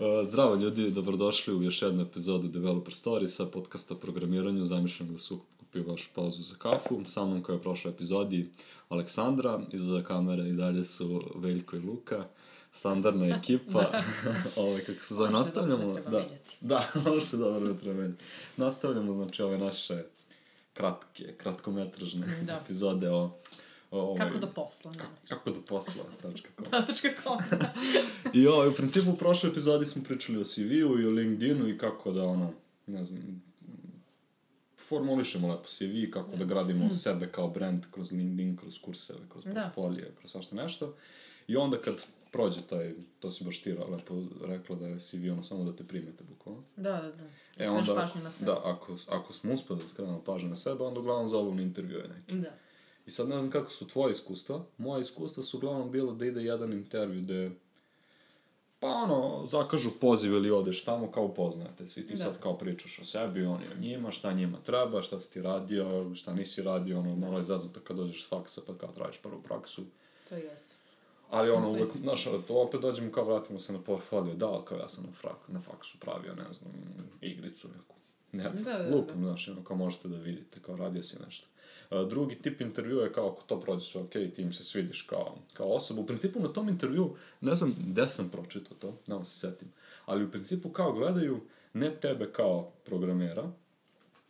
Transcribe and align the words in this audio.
Uh, 0.00 0.26
Zdravo 0.26 0.54
ljudi, 0.54 0.90
dobrodošli 0.90 1.54
u 1.54 1.62
još 1.62 1.82
jednu 1.82 2.02
epizodu 2.02 2.48
Developer 2.48 2.94
Storiesa, 2.94 3.46
podcasta 3.46 3.94
o 3.94 3.96
programiranju 3.96 4.64
zamišljenog 4.64 5.12
da 5.12 5.18
se 5.18 5.34
ukupi 5.34 5.80
vašu 5.80 6.08
pauzu 6.14 6.42
za 6.42 6.54
kafu. 6.54 7.00
Sa 7.06 7.24
mnom 7.24 7.42
koja 7.42 7.56
je 7.56 7.62
prošla 7.62 7.90
epizodi 7.90 8.50
Aleksandra, 8.88 9.60
iza 9.72 10.02
kamere 10.02 10.48
i 10.48 10.52
dalje 10.52 10.84
su 10.84 11.22
Veljko 11.34 11.76
i 11.76 11.80
Luka. 11.80 12.22
Standardna 12.72 13.26
ekipa, 13.38 14.02
ovaj, 14.56 14.80
kako 14.80 15.04
se 15.04 15.14
zove, 15.14 15.30
nastavljamo. 15.30 15.94
da, 15.94 16.10
menjati. 16.10 16.56
da, 16.60 16.90
ono 17.06 17.20
što 17.20 17.36
je 17.36 17.40
dobro 17.40 17.68
ne 17.72 17.78
treba 17.78 18.00
menjati. 18.00 18.24
Nastavljamo, 18.56 19.12
znači, 19.12 19.42
ove 19.42 19.58
naše 19.58 20.02
kratke, 20.74 21.34
kratkometražne 21.36 22.26
Da. 22.46 22.60
epizode 22.64 23.10
o 23.10 23.30
ovaj, 23.90 24.18
Kako 24.18 24.38
do 24.38 24.46
posla, 24.46 24.92
ne. 24.92 24.98
kako 25.28 25.50
do 25.50 25.60
posla, 25.68 26.04
tačka 26.22 26.48
com. 26.56 26.64
Tačka 26.86 27.08
com. 27.22 27.38
I 28.40 28.46
ovaj, 28.46 28.68
u 28.68 28.74
principu 28.74 29.10
u 29.10 29.16
prošloj 29.16 29.50
epizodi 29.52 29.86
smo 29.86 30.02
pričali 30.04 30.38
o 30.38 30.44
CV-u 30.44 31.00
i 31.00 31.06
o 31.06 31.10
LinkedInu 31.10 31.68
i 31.68 31.78
kako 31.78 32.12
da, 32.12 32.24
ono, 32.24 32.52
ne 32.86 33.04
znam, 33.04 33.42
formulišemo 34.78 35.48
lepo 35.48 35.68
CV, 35.68 36.10
kako 36.12 36.36
da 36.36 36.44
gradimo 36.44 36.90
sebe 36.90 37.28
kao 37.28 37.48
brand 37.48 37.86
kroz 37.90 38.12
LinkedIn, 38.12 38.56
kroz 38.56 38.78
kurseve, 38.78 39.18
kroz 39.28 39.44
Da. 39.44 39.52
portfolio, 39.62 40.06
kroz 40.18 40.30
svašta 40.30 40.56
nešto. 40.56 40.94
I 41.48 41.56
onda 41.56 41.78
kad 41.78 42.04
prođe 42.32 42.60
taj, 42.62 42.94
to 43.20 43.30
si 43.30 43.44
baš 43.44 43.62
ti 43.62 43.72
lepo 43.72 44.14
rekla 44.44 44.76
da 44.76 44.86
je 44.86 44.98
CV 45.00 45.32
ono 45.32 45.42
samo 45.42 45.64
da 45.64 45.76
te 45.76 45.84
primete, 45.84 46.24
bukvalno. 46.24 46.62
Da, 46.76 46.92
da, 46.92 47.00
da. 47.00 47.24
E 47.24 47.30
Skreneš 47.54 47.88
onda, 47.88 48.00
pažnju 48.00 48.22
na 48.22 48.30
sebe. 48.32 48.46
da, 48.46 48.60
ako, 48.64 48.96
ako 49.08 49.32
smo 49.32 49.52
uspeli 49.52 49.80
da 49.82 49.88
skrenemo 49.88 50.22
pažnju 50.24 50.48
na 50.48 50.56
sebe, 50.56 50.84
onda 50.84 51.00
uglavnom 51.00 51.28
zovu 51.28 51.54
na 51.54 51.62
intervjue 51.62 52.08
neki. 52.16 52.34
Da. 52.34 52.50
I 53.06 53.10
sad 53.10 53.28
ne 53.28 53.36
znam 53.36 53.50
kako 53.50 53.70
su 53.70 53.88
tvoje 53.88 54.12
iskustva. 54.12 54.64
Moje 54.78 55.02
iskustva 55.02 55.42
su 55.42 55.56
uglavnom 55.56 55.90
bilo 55.90 56.12
da 56.12 56.26
ide 56.26 56.42
jedan 56.42 56.72
intervju 56.72 57.22
gde 57.22 57.50
pa 58.80 58.88
ono, 58.88 59.46
zakažu 59.46 59.90
poziv 60.00 60.32
ili 60.32 60.50
odeš 60.50 60.84
tamo 60.84 61.10
kao 61.10 61.24
upoznate 61.24 61.88
se 61.88 62.00
i 62.00 62.06
ti 62.06 62.14
Da. 62.14 62.24
sad 62.24 62.40
kao 62.40 62.58
pričaš 62.58 62.98
o 62.98 63.04
sebi, 63.04 63.44
oni 63.44 63.64
o 63.76 63.80
njima, 63.80 64.10
šta 64.10 64.32
njima 64.32 64.58
treba, 64.62 65.02
šta 65.02 65.20
si 65.20 65.32
ti 65.32 65.42
radio, 65.42 66.14
šta 66.14 66.34
nisi 66.34 66.62
radio, 66.62 66.98
ono, 66.98 67.16
malo 67.16 67.36
je 67.36 67.42
zaznuto 67.42 67.80
kad 67.80 67.96
dođeš 67.96 68.24
s 68.24 68.28
faksa 68.28 68.60
pa 68.66 68.78
kao 68.78 68.92
tražiš 68.92 69.22
prvu 69.22 69.42
praksu. 69.42 69.82
To 70.28 70.34
jeste. 70.34 70.74
Ali 71.30 71.50
ono, 71.50 71.70
uvek, 71.70 71.96
znaš, 72.02 72.24
to 72.24 72.60
opet 72.62 72.80
dođemo 72.80 73.12
kao 73.12 73.24
vratimo 73.24 73.58
se 73.58 73.72
na 73.72 73.80
portfolio, 73.80 74.34
da, 74.34 74.62
kao 74.64 74.78
ja 74.78 74.88
sam 74.88 75.04
na, 75.04 75.12
frak, 75.12 75.48
na 75.48 75.60
faksu 75.60 75.98
pravio, 76.00 76.34
ne 76.34 76.52
znam, 76.52 76.72
igricu 77.20 77.68
neku. 77.68 77.94
Ne, 78.32 78.42
Da, 78.42 78.72
da, 78.72 78.78
da. 78.78 78.96
lupam, 78.96 79.24
znaš, 79.24 79.48
ono, 79.48 79.64
kao 79.64 79.76
možete 79.76 80.08
da 80.08 80.16
vidite, 80.16 80.60
kao 80.62 80.76
radio 80.76 81.02
si 81.02 81.16
nešto. 81.26 81.46
Drugi 81.90 82.34
tip 82.34 82.60
intervjua 82.60 83.04
je 83.04 83.12
kao 83.12 83.28
ako 83.28 83.42
to 83.42 83.60
prođe 83.60 83.84
sve 83.84 84.00
okej, 84.00 84.30
ti 84.30 84.42
im 84.42 84.52
se 84.52 84.64
svidiš 84.64 85.02
kao, 85.02 85.36
kao 85.54 85.68
osoba. 85.68 86.00
U 86.00 86.06
principu 86.06 86.40
na 86.40 86.48
tom 86.48 86.68
intervju, 86.68 87.14
ne 87.40 87.54
znam 87.54 87.74
gde 87.78 88.08
sam 88.08 88.28
pročitao 88.28 88.76
to, 88.76 88.94
ne 89.06 89.24
se 89.24 89.38
setim, 89.40 89.68
ali 90.06 90.24
u 90.24 90.30
principu 90.30 90.68
kao 90.68 90.92
gledaju 90.92 91.40
ne 91.72 91.90
tebe 91.90 92.32
kao 92.32 92.70
programera, 92.84 93.50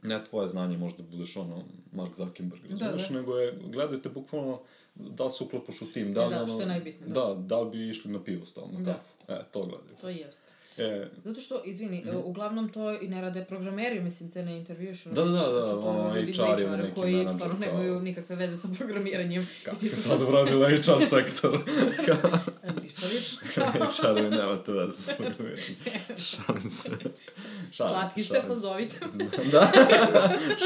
ne 0.02 0.24
tvoje 0.24 0.48
znanje 0.48 0.78
možda 0.78 1.02
budeš 1.02 1.36
ono 1.36 1.64
Mark 1.92 2.16
Zuckerberg, 2.16 2.62
Da, 2.68 2.86
razumeš, 2.86 3.08
da. 3.08 3.14
nego 3.14 3.38
je, 3.38 3.58
gledaju 3.62 4.02
te 4.02 4.08
bukvalno 4.08 4.60
da 4.94 5.30
se 5.30 5.44
uklopaš 5.44 5.82
u 5.82 5.92
tim, 5.92 6.14
da 6.14 6.26
li 6.26 6.34
da, 6.34 6.42
ono, 6.42 6.52
što 6.52 6.60
je 6.60 6.66
najbitnije, 6.66 7.08
da. 7.12 7.20
Da, 7.20 7.34
da 7.34 7.60
li 7.60 7.70
bi 7.70 7.88
išli 7.88 8.10
na 8.12 8.24
pivo 8.24 8.46
s 8.46 8.52
tobom, 8.52 8.72
na 8.74 8.80
Da. 8.80 8.92
kafu. 8.92 9.32
E, 9.32 9.44
to 9.52 9.60
gledaju. 9.60 9.96
To 10.00 10.08
jeste. 10.08 10.42
E, 10.78 11.08
Zato 11.18 11.40
što, 11.40 11.62
izvini, 11.64 12.02
Mhm. 12.02 12.16
uglavnom 12.16 12.68
to 12.68 12.92
i 12.92 13.08
ne 13.08 13.20
rade 13.20 13.44
programeri, 13.44 14.00
mislim, 14.00 14.30
te 14.30 14.42
ne 14.42 14.58
intervjuš. 14.58 15.04
Da, 15.04 15.10
da, 15.14 15.30
da, 15.30 15.38
to 15.62 15.80
ono, 15.80 16.10
HR-i, 16.10 16.32
HR-a 16.32 16.76
neki 16.76 16.94
koji 16.94 17.26
stvarno 17.26 17.38
kao- 17.50 17.72
nemaju 17.72 18.00
nikakve 18.00 18.36
veze 18.36 18.56
sa 18.58 18.68
programiranjem. 18.70 19.48
kako 19.64 19.84
se 19.84 19.96
sad 19.96 20.22
obradila 20.22 20.68
HR 20.68 20.76
sektor. 21.02 21.54
E, 22.62 22.82
Ništa 22.82 23.06
više. 23.06 23.36
HR-ovi 23.92 24.30
nemate 24.30 24.72
veze 24.74 24.92
s 24.94 25.10
programiranjem. 25.12 25.76
Šalim 26.18 26.60
se. 26.62 26.88
Šalim 27.72 27.94
Slatki 27.94 28.22
ste, 28.22 28.34
šalim 28.34 28.42
se. 28.42 28.48
pozovite. 28.48 28.96
Da, 29.52 29.72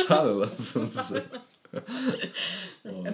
šalila 0.00 0.46
sam 0.48 0.86
se. 0.86 1.22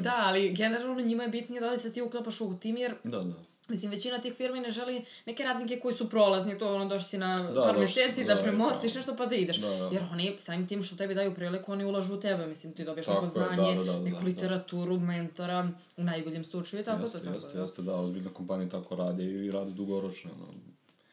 Da, 0.00 0.14
ali 0.16 0.50
generalno 0.50 1.00
njima 1.00 1.22
je 1.22 1.28
bitnije 1.28 1.60
da 1.60 1.70
li 1.70 1.78
se 1.78 1.92
ti 1.92 2.02
uklapaš 2.02 2.40
u 2.40 2.56
tim, 2.56 2.76
jer 2.76 2.94
Da, 3.04 3.18
da. 3.18 3.34
Mislim, 3.69 3.91
većina 3.91 4.19
tih 4.19 4.34
firmi 4.34 4.60
ne 4.60 4.71
želi 4.71 5.04
neke 5.27 5.43
radnike 5.43 5.81
koji 5.81 5.94
su 5.94 6.10
prolazni, 6.10 6.59
to 6.59 6.75
ono, 6.75 6.87
došli 6.87 7.09
si 7.09 7.19
na 7.19 7.43
Da, 7.44 7.62
par 7.62 7.71
došli- 7.71 7.81
meseci 7.81 8.25
da, 8.25 8.34
da, 8.34 8.43
premostiš 8.43 8.93
da. 8.93 8.99
nešto 8.99 9.16
pa 9.16 9.27
da 9.27 9.34
ideš. 9.37 9.56
Da, 9.56 9.69
da. 9.69 9.84
Jer 9.87 10.03
oni, 10.12 10.37
samim 10.38 10.69
tim 10.69 10.82
što 10.82 10.97
tebi 10.97 11.15
daju 11.15 11.34
priliku, 11.34 11.72
oni 11.72 11.84
ulažu 11.84 12.15
u 12.15 12.21
tebe, 12.21 12.47
mislim, 12.47 12.72
ti 12.72 12.84
dobiješ 12.84 13.06
Tako 13.06 13.27
neko 13.27 13.38
da, 13.38 13.44
znanje, 13.47 13.75
da, 13.75 13.84
da, 13.84 13.93
da, 13.93 13.99
neku 14.00 14.19
da. 14.19 14.25
literaturu, 14.25 14.99
mentora, 14.99 15.69
u 15.97 16.04
najboljem 16.04 16.44
slučaju 16.44 16.82
i 16.82 16.84
tako 16.84 17.03
jeste, 17.03 17.19
to. 17.19 17.25
tako 17.25 17.34
jeste, 17.37 17.56
da. 17.56 17.62
jeste, 17.62 17.82
da, 17.82 17.94
ozbiljne 17.94 18.31
kompanije 18.31 18.69
tako 18.71 18.97
rade 18.97 19.25
i 19.25 19.50
rade 19.50 19.71
dugoročno. 19.71 20.31
No. 20.31 20.47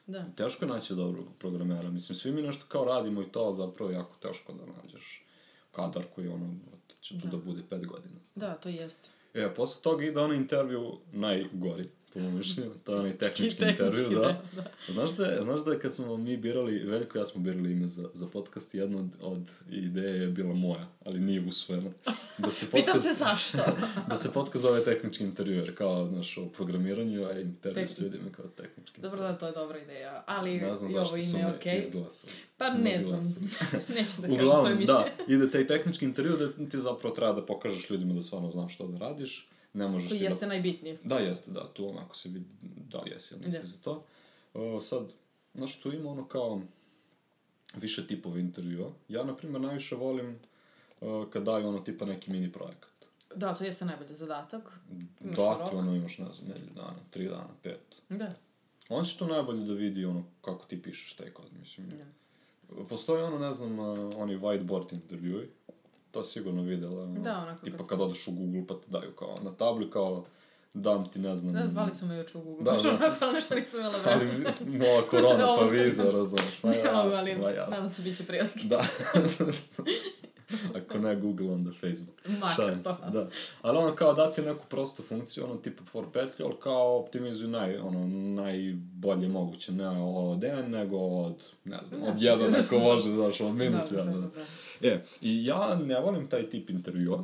Da. 0.07 0.25
Teško 0.35 0.65
je 0.65 0.69
naći 0.69 0.95
dobrog 0.95 1.25
programera. 1.39 1.89
Mislim, 1.89 2.15
svi 2.15 2.31
mi 2.31 2.41
nešto 2.41 2.65
kao 2.67 2.83
radimo 2.85 3.21
i 3.21 3.25
to, 3.25 3.39
ali 3.39 3.55
zapravo 3.55 3.91
je 3.91 3.95
jako 3.95 4.15
teško 4.17 4.53
da 4.53 4.63
nađeš 4.73 5.25
kadar 5.71 6.03
koji 6.15 6.27
ono, 6.27 6.55
će 7.01 7.19
tu 7.19 7.27
da, 7.27 7.31
Da. 7.31 7.37
bude 7.37 7.61
pet 7.69 7.87
godina. 7.87 8.15
da, 8.35 8.53
to 8.53 8.69
jeste. 8.69 9.09
E, 9.33 9.53
posle 9.55 9.81
toga 9.81 10.05
ide 10.05 10.19
onaj 10.19 10.37
intervju 10.37 10.97
najgori, 11.11 11.89
po 12.13 12.19
mojom 12.19 12.37
mišljenju, 12.37 12.71
to 12.83 12.93
je 12.93 12.99
onaj 12.99 13.17
tehnički 13.17 13.63
intervju, 13.63 14.09
da. 14.09 14.21
da, 14.21 14.41
da. 14.55 14.93
Znaš 14.93 15.11
da, 15.11 15.25
je, 15.25 15.43
znaš 15.43 15.63
da 15.65 15.71
je 15.71 15.79
kad 15.79 15.93
smo 15.93 16.17
mi 16.17 16.37
birali, 16.37 16.79
Veljko 16.79 17.17
ja 17.17 17.25
smo 17.25 17.41
birali 17.41 17.71
ime 17.71 17.87
za, 17.87 18.09
za 18.13 18.27
podcast, 18.27 18.75
jedna 18.75 18.99
od, 18.99 19.07
od 19.21 19.51
ideje 19.69 20.21
je 20.21 20.27
bila 20.27 20.53
moja, 20.53 20.87
ali 21.05 21.19
nije 21.19 21.47
usvojena. 21.47 21.89
Da 22.37 22.51
se 22.51 22.65
Pitam 22.71 22.85
podcast, 22.85 23.07
se 23.07 23.13
zašto. 23.23 23.57
da 24.09 24.17
se 24.17 24.33
podcast 24.33 24.61
zove 24.63 24.83
tehnički 24.83 25.23
intervju, 25.23 25.55
jer 25.55 25.75
kao, 25.75 26.05
znaš, 26.05 26.37
o 26.37 26.45
programiranju, 26.45 27.25
a 27.25 27.39
intervju 27.39 27.87
s 27.87 27.99
ljudima 27.99 28.31
kao 28.35 28.45
tehnički 28.45 29.01
Dobro 29.01 29.21
da, 29.21 29.37
to 29.37 29.47
je 29.47 29.51
dobra 29.51 29.79
ideja, 29.79 30.23
ali 30.27 30.61
Ne 30.61 30.75
znam 30.75 30.91
i 30.91 30.97
ovo 30.97 31.17
ime 31.17 31.33
me 31.33 31.39
je 31.39 31.55
okej. 31.55 31.77
izglasali. 31.77 32.33
Pa 32.57 32.69
ne 32.69 33.01
znam, 33.01 33.19
neću 33.95 34.21
da 34.21 34.27
kažem 34.27 34.27
svoje 34.27 34.33
Uglavnom, 34.33 34.77
mišljenje. 34.77 34.85
da, 34.85 35.33
ide 35.33 35.51
taj 35.51 35.67
tehnički 35.67 36.05
intervju 36.05 36.37
da 36.37 36.65
ti 36.69 36.77
zapravo 36.77 37.15
treba 37.15 37.33
da 37.33 37.45
pokažeš 37.45 37.89
ljudima 37.89 38.13
da 38.13 38.21
stvarno 38.21 38.49
znaš 38.51 38.73
što 38.75 38.87
da 38.87 38.97
radiš. 38.97 39.47
Ne 39.73 39.87
možeš 39.87 40.09
To 40.09 40.15
ti 40.15 40.23
jeste 40.23 40.45
da... 40.45 40.49
najbitnije. 40.49 40.97
Da, 41.03 41.15
jeste, 41.17 41.51
da, 41.51 41.73
tu 41.73 41.89
onako 41.89 42.15
se 42.15 42.29
vidi 42.29 42.45
da 42.61 43.03
jesi 43.05 43.35
ili 43.35 43.45
nisi 43.45 43.61
Da. 43.61 43.67
za 43.67 43.77
to. 43.81 44.03
Uh, 44.53 44.83
sad, 44.83 45.13
znaš, 45.53 45.79
tu 45.79 45.93
ima 45.93 46.09
ono 46.11 46.27
kao 46.27 46.61
više 47.75 48.07
tipova 48.07 48.39
intervjua. 48.39 48.91
Ja, 49.07 49.23
na 49.23 49.35
primjer, 49.35 49.61
najviše 49.61 49.95
volim 49.95 50.39
uh, 51.01 51.29
kad 51.29 51.43
daju 51.43 51.67
ono 51.67 51.79
tipa 51.79 52.05
neki 52.05 52.31
mini 52.31 52.51
projekat. 52.51 52.89
Da, 53.35 53.55
to 53.55 53.63
jeste 53.63 53.85
najbolji 53.85 54.15
zadatak. 54.15 54.79
Imaš 55.21 55.35
Da, 55.35 55.69
ti 55.69 55.75
ono 55.75 55.95
imaš, 55.95 56.17
ne 56.17 56.25
znam, 56.31 56.47
nedelju 56.47 56.73
dana, 56.75 56.99
tri 57.09 57.27
dana, 57.27 57.49
pet. 57.63 57.81
Da. 58.09 58.33
On 58.89 59.05
će 59.05 59.17
tu 59.17 59.27
najbolje 59.27 59.65
da 59.65 59.73
vidi 59.73 60.05
ono 60.05 60.23
kako 60.41 60.65
ti 60.65 60.81
pišeš 60.81 61.13
taj 61.13 61.29
kod, 61.29 61.45
mislim. 61.59 61.89
Da. 61.89 62.05
Postoji 62.89 63.23
ono, 63.23 63.39
ne 63.39 63.53
znam, 63.53 63.79
uh, 63.79 64.09
oni 64.17 64.37
whiteboard 64.37 64.93
intervjui. 64.93 65.49
To 66.13 66.23
si 66.23 66.31
sigurno 66.31 66.61
videla. 66.63 67.03
ono, 67.03 67.19
Da, 67.21 67.37
onako 67.37 67.63
Tipa 67.63 67.77
kad- 67.77 67.87
kad 67.87 68.01
odeš 68.01 68.27
u 68.27 68.31
Google 68.31 68.67
pa 68.67 68.73
ti 68.75 68.85
daju 68.87 69.11
kao 69.11 69.35
na 69.41 69.51
tabli 69.51 69.91
kao 69.91 70.25
dam 70.73 71.11
ti, 71.11 71.19
ne 71.19 71.35
znam... 71.35 71.53
Da, 71.53 71.67
zvali 71.67 71.93
su 71.93 72.05
me 72.05 72.17
juče 72.17 72.37
u 72.37 72.41
Google. 72.41 72.63
Da, 72.65 72.71
da. 72.91 73.15
ali 73.21 73.33
nešto 73.33 73.55
nisam 73.55 73.79
imala 73.79 73.95
Ali 74.05 74.25
vremena. 74.25 74.53
moja 74.67 75.01
korona 75.11 75.45
pa 75.59 75.65
viza, 75.65 76.03
razumeš, 76.03 76.59
pa 76.61 76.67
jasno, 76.73 76.91
ali 77.13 77.37
pa 77.43 77.49
jasno. 77.51 77.71
nadam 77.71 77.89
se 77.89 78.01
bit 78.01 78.17
će 78.17 78.25
prilike. 78.25 78.59
Da. 78.63 78.83
Ako 80.75 80.82
ne 81.03 81.15
Google, 81.15 81.51
onda 81.51 81.71
Facebook. 81.71 82.21
Šalim 82.55 82.83
se, 82.83 83.11
da. 83.11 83.29
Ali 83.61 83.77
ono 83.77 83.95
kao 83.95 84.13
dati 84.13 84.41
neku 84.41 84.65
prostu 84.69 85.03
funkciju, 85.03 85.43
ono 85.43 85.55
tipa 85.55 85.83
for 85.83 86.05
petlju, 86.13 86.45
ali 86.45 86.55
kao 86.59 86.97
optimizuju 86.99 87.49
naj, 87.49 87.77
ono, 87.77 88.07
najbolje 88.41 89.27
moguće, 89.27 89.71
ne 89.71 89.87
od 90.01 90.43
N, 90.43 90.71
nego 90.71 90.97
od, 90.97 91.35
ne 91.65 91.79
znam, 91.85 92.01
Da. 92.01 92.07
od 92.07 92.21
jedan 92.21 92.55
ako 92.55 92.79
može, 92.79 93.11
znaš, 93.11 93.41
od 93.41 93.55
minus 93.55 93.89
da, 93.89 93.95
da, 93.95 94.01
jedan. 94.01 94.21
da, 94.21 94.27
Da, 94.27 94.45
da. 94.81 94.87
E, 94.87 95.03
i 95.21 95.45
ja 95.45 95.75
ne 95.75 95.99
volim 95.99 96.27
taj 96.27 96.49
tip 96.49 96.69
intervjua. 96.69 97.23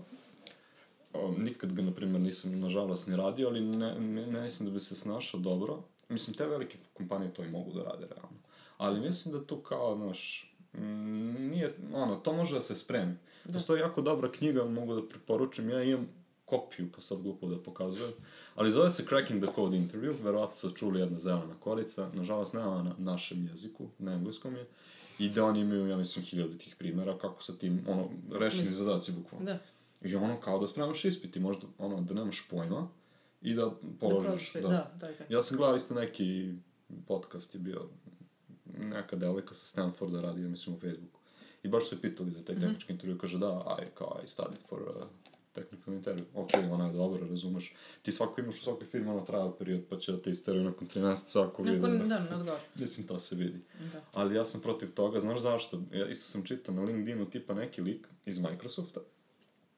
Nikad 1.37 1.73
ga, 1.73 1.81
na 1.81 1.91
primjer, 1.91 2.21
nisam, 2.21 2.59
nažalost, 2.59 3.07
ni 3.07 3.15
radio, 3.15 3.47
ali 3.47 3.61
ne, 3.61 3.95
ne, 3.99 4.27
ne 4.27 4.41
mislim 4.41 4.69
da 4.69 4.73
bi 4.73 4.79
se 4.79 4.95
snašao 4.95 5.39
dobro. 5.39 5.83
Mislim, 6.09 6.37
te 6.37 6.45
velike 6.47 6.77
kompanije 6.93 7.33
to 7.33 7.43
i 7.43 7.49
mogu 7.49 7.73
da 7.73 7.83
rade, 7.83 8.07
realno. 8.09 8.37
Ali 8.77 8.99
mislim 8.99 9.33
da 9.33 9.45
tu 9.45 9.57
kao, 9.57 9.95
znaš, 9.95 10.53
mm, 10.73 11.49
nije, 11.49 11.75
ono, 11.93 12.15
to 12.15 12.33
može 12.33 12.55
da 12.55 12.61
se 12.61 12.75
spremi. 12.75 13.15
Da. 13.45 13.53
Postoji 13.53 13.79
jako 13.79 14.01
dobra 14.01 14.31
knjiga, 14.31 14.65
mogu 14.65 14.95
da 14.95 15.07
preporučim, 15.07 15.69
ja 15.69 15.83
imam 15.83 16.07
kopiju, 16.45 16.91
pa 16.95 17.01
sad 17.01 17.21
glupo 17.21 17.47
da 17.47 17.63
pokazujem, 17.63 18.11
ali 18.55 18.71
zove 18.71 18.89
se 18.89 19.05
Cracking 19.09 19.43
the 19.43 19.53
Code 19.55 19.77
Interview, 19.77 20.23
verovatno 20.23 20.55
ste 20.55 20.77
čuli 20.77 20.99
jedna 20.99 21.19
zelena 21.19 21.55
korica, 21.59 22.09
nažalost 22.13 22.53
nema 22.53 22.83
na 22.83 22.95
našem 22.97 23.47
jeziku, 23.47 23.87
na 23.99 24.13
engleskom 24.13 24.55
je, 24.55 24.65
i 25.19 25.29
da 25.29 25.45
oni 25.45 25.59
imaju, 25.59 25.87
ja 25.87 25.97
mislim, 25.97 26.25
hiljadu 26.25 26.57
tih 26.57 26.75
primjera, 26.79 27.17
kako 27.17 27.43
sa 27.43 27.53
tim, 27.57 27.85
ono, 27.87 28.09
rešeni 28.39 28.67
zadaci, 28.69 29.11
bukvalno. 29.11 29.45
Da. 29.45 29.59
I 30.01 30.15
ono, 30.15 30.41
kao 30.41 30.59
da 30.59 30.67
spremaš 30.67 31.05
ispit 31.05 31.35
i 31.35 31.39
možda, 31.39 31.67
ono, 31.77 32.01
da 32.01 32.13
nemaš 32.13 32.47
pojma 32.49 32.87
i 33.41 33.53
da 33.53 33.61
Da 33.61 33.71
položiš, 33.99 34.51
taj- 34.51 34.61
da. 34.61 34.67
Da, 34.67 34.91
da, 34.99 35.07
da. 35.07 35.25
Ja 35.29 35.41
sam 35.41 35.57
gledao 35.57 35.75
isto 35.75 35.93
neki 35.93 36.53
podcast 37.07 37.55
je 37.55 37.59
bio, 37.59 37.89
neka 38.79 39.15
devojka 39.15 39.55
sa 39.55 39.65
Stanforda 39.65 40.21
radi, 40.21 40.41
mislim, 40.41 40.75
u 40.75 40.79
Facebooku. 40.79 41.19
I 41.63 41.67
baš 41.67 41.89
su 41.89 41.95
je 41.95 42.01
pitali 42.01 42.31
za 42.31 42.43
taj 42.43 42.55
Mhm. 42.55 42.61
tehnički 42.61 42.93
intervju, 42.93 43.17
kaže 43.17 43.37
da, 43.37 43.77
I, 43.81 43.95
kao, 43.95 44.19
I 44.23 44.27
studied 44.27 44.59
for 44.69 44.81
uh, 44.81 45.03
technical 45.53 45.93
intervju. 45.93 46.25
Ok, 46.35 46.49
ona 46.71 46.85
je 46.87 46.93
dobra, 46.93 47.27
razumeš. 47.27 47.73
Ti 48.01 48.11
svako 48.11 48.41
imaš 48.41 48.55
u 48.55 48.63
svakoj 48.63 48.87
firmi, 48.87 49.09
ono 49.09 49.21
traja 49.21 49.51
period, 49.59 49.81
pa 49.89 49.97
će 49.97 50.11
da 50.11 50.21
te 50.21 50.29
isteraju 50.29 50.63
nakon 50.63 50.87
13 50.87 51.01
mjeseca 51.01 51.43
ako 51.43 51.63
vidi. 51.63 51.77
Nakon, 51.77 52.09
da, 52.09 52.19
ne 52.19 52.35
odgovor. 52.35 52.59
Mislim, 52.75 53.07
to 53.07 53.19
se 53.19 53.35
vidi. 53.35 53.59
Da. 53.93 54.01
Ali 54.13 54.35
ja 54.35 54.45
sam 54.45 54.61
protiv 54.61 54.91
toga, 54.91 55.19
znaš 55.19 55.39
zašto? 55.39 55.81
Ja 55.93 56.07
isto 56.07 56.27
sam 56.27 56.43
čitao 56.43 56.75
na 56.75 56.81
LinkedInu 56.81 57.25
tipa 57.25 57.53
neki 57.53 57.81
lik 57.81 58.07
iz 58.25 58.39
Microsofta, 58.39 58.99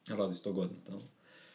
radi 0.07 0.33
100 0.35 0.51
godina 0.53 0.79
tamo. 0.87 1.01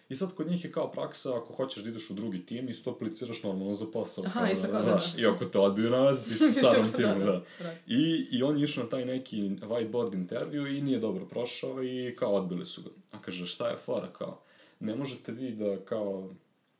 I 0.08 0.14
sad 0.14 0.34
kod 0.34 0.46
njih 0.50 0.64
je 0.64 0.72
kao 0.72 0.90
praksa, 0.90 1.36
ako 1.36 1.54
hoćeš 1.54 1.82
da 1.82 1.90
ideš 1.90 2.10
u 2.10 2.14
drugi 2.14 2.46
tim, 2.46 2.68
isto 2.68 2.90
apliciraš 2.90 3.42
normalno 3.42 3.74
za 3.74 3.86
posao. 3.92 4.24
Aha, 4.26 4.50
isto 4.50 4.68
kao 4.68 4.82
da, 4.82 4.90
da. 4.90 5.00
I 5.18 5.26
ako 5.26 5.44
te 5.44 5.58
odbiju 5.58 5.90
nalazi, 5.90 6.24
ti 6.24 6.36
si 6.38 6.44
u 6.44 6.52
starom 6.52 6.92
timu, 6.92 7.24
da. 7.24 7.42
Right. 7.58 7.80
I, 7.86 8.28
I 8.30 8.42
on 8.42 8.58
je 8.58 8.64
išao 8.64 8.84
na 8.84 8.90
taj 8.90 9.04
neki 9.04 9.36
whiteboard 9.42 10.14
intervju 10.14 10.66
i 10.66 10.82
nije 10.82 10.98
dobro 10.98 11.24
prošao 11.24 11.82
i 11.82 12.16
kao 12.18 12.34
odbili 12.34 12.66
su 12.66 12.82
ga. 12.82 12.90
A 13.10 13.22
kaže, 13.22 13.46
šta 13.46 13.68
je 13.68 13.76
fora, 13.76 14.08
kao, 14.12 14.40
ne 14.80 14.96
možete 14.96 15.32
vi 15.32 15.50
da 15.50 15.76
kao, 15.84 16.30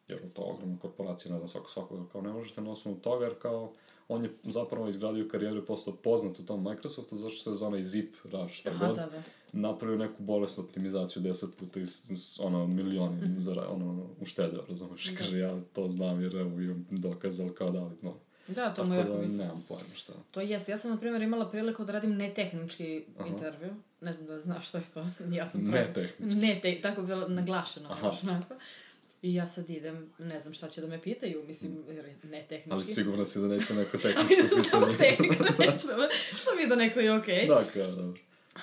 jer 0.08 0.32
to 0.32 0.42
ogromna 0.42 0.78
korporacija, 0.78 1.32
ne 1.32 1.38
znam 1.38 1.48
svako 1.48 1.70
svakoga, 1.70 2.08
kao 2.12 2.20
ne 2.20 2.32
možete 2.32 2.60
na 2.60 2.70
osnovu 2.70 2.96
toga, 2.96 3.24
jer 3.24 3.34
kao, 3.38 3.72
on 4.08 4.24
je 4.24 4.30
zapravo 4.44 4.88
izgradio 4.88 5.28
karijeru 5.28 5.58
i 5.58 5.64
postao 5.64 5.94
poznat 5.94 6.38
u 6.38 6.44
tom 6.44 6.64
Microsoftu, 6.64 7.16
zašto 7.16 7.38
se 7.44 7.54
zove 7.54 7.66
onaj 7.66 7.82
zip, 7.82 8.14
raš, 8.24 8.58
šta 8.60 8.70
Aha, 8.70 8.86
god, 8.86 8.96
da, 8.96 9.06
da. 9.06 9.22
napravio 9.52 9.98
neku 9.98 10.14
bolesnu 10.18 10.64
optimizaciju 10.64 11.22
10 11.24 11.46
puta 11.52 11.80
i 11.80 11.84
ono, 12.38 12.66
milioni 12.66 13.16
Mhm. 13.18 13.40
zara, 13.40 13.68
ono, 13.68 14.06
uštedeo, 14.20 14.62
razumeš? 14.68 15.04
Da. 15.06 15.16
Kaže, 15.16 15.38
ja 15.38 15.58
to 15.72 15.88
znam 15.88 16.22
jer 16.22 16.36
evo 16.36 16.50
imam 16.52 16.86
dokaz, 16.90 17.40
ali 17.40 17.54
kao 17.54 17.70
da, 17.70 17.78
ali, 17.80 17.94
no. 18.02 18.14
Da, 18.48 18.70
to 18.70 18.84
mu 18.84 18.94
je 18.94 18.98
jako 18.98 19.10
da, 19.10 19.18
bitno. 19.18 19.36
nemam 19.36 19.64
pojma 19.68 19.94
šta. 19.94 20.12
To 20.30 20.40
jeste. 20.40 20.72
Ja 20.72 20.78
sam, 20.78 20.90
na 20.90 20.96
primjer, 20.96 21.22
imala 21.22 21.46
priliku 21.46 21.84
da 21.84 21.92
radim 21.92 22.10
netehnički 22.12 23.04
Aha. 23.18 23.28
intervju. 23.28 23.68
Ne 24.00 24.12
znam 24.12 24.26
da 24.26 24.38
znaš 24.38 24.68
šta 24.68 24.78
je 24.78 24.84
to. 24.94 25.06
Ja 25.30 25.46
sam 25.46 25.60
Ne 25.62 25.82
prvo- 25.84 25.94
tehnički. 25.94 26.36
Ne, 26.36 26.58
te, 26.62 26.80
tako 26.80 27.00
je 27.00 27.06
bilo 27.06 27.28
naglašeno. 27.28 27.88
Aha. 27.90 28.08
baš 28.08 28.22
onako. 28.22 28.54
I 29.26 29.34
ja 29.34 29.46
sad 29.46 29.70
idem, 29.70 30.10
ne 30.18 30.40
znam 30.40 30.54
šta 30.54 30.68
će 30.68 30.80
da 30.80 30.86
me 30.86 31.02
pitaju, 31.02 31.44
mislim, 31.46 31.84
ne 32.22 32.46
tehnički. 32.48 32.70
Ali 32.70 32.84
sigurno 32.84 33.24
si 33.24 33.40
da 33.40 33.48
neće 33.48 33.74
neko 33.74 33.98
Ali 34.16 34.28
tehničko 34.28 34.64
samo 34.70 34.86
pitanje. 34.86 35.16
tehnika 35.16 35.44
neću 35.44 35.86
da 35.86 36.08
što 36.36 36.54
mi 36.56 36.62
je 36.62 36.68
da 36.68 37.00
je 37.00 37.12
okej. 37.12 37.46
da, 37.46 37.64
kao, 37.74 37.90
dobro. 37.90 38.20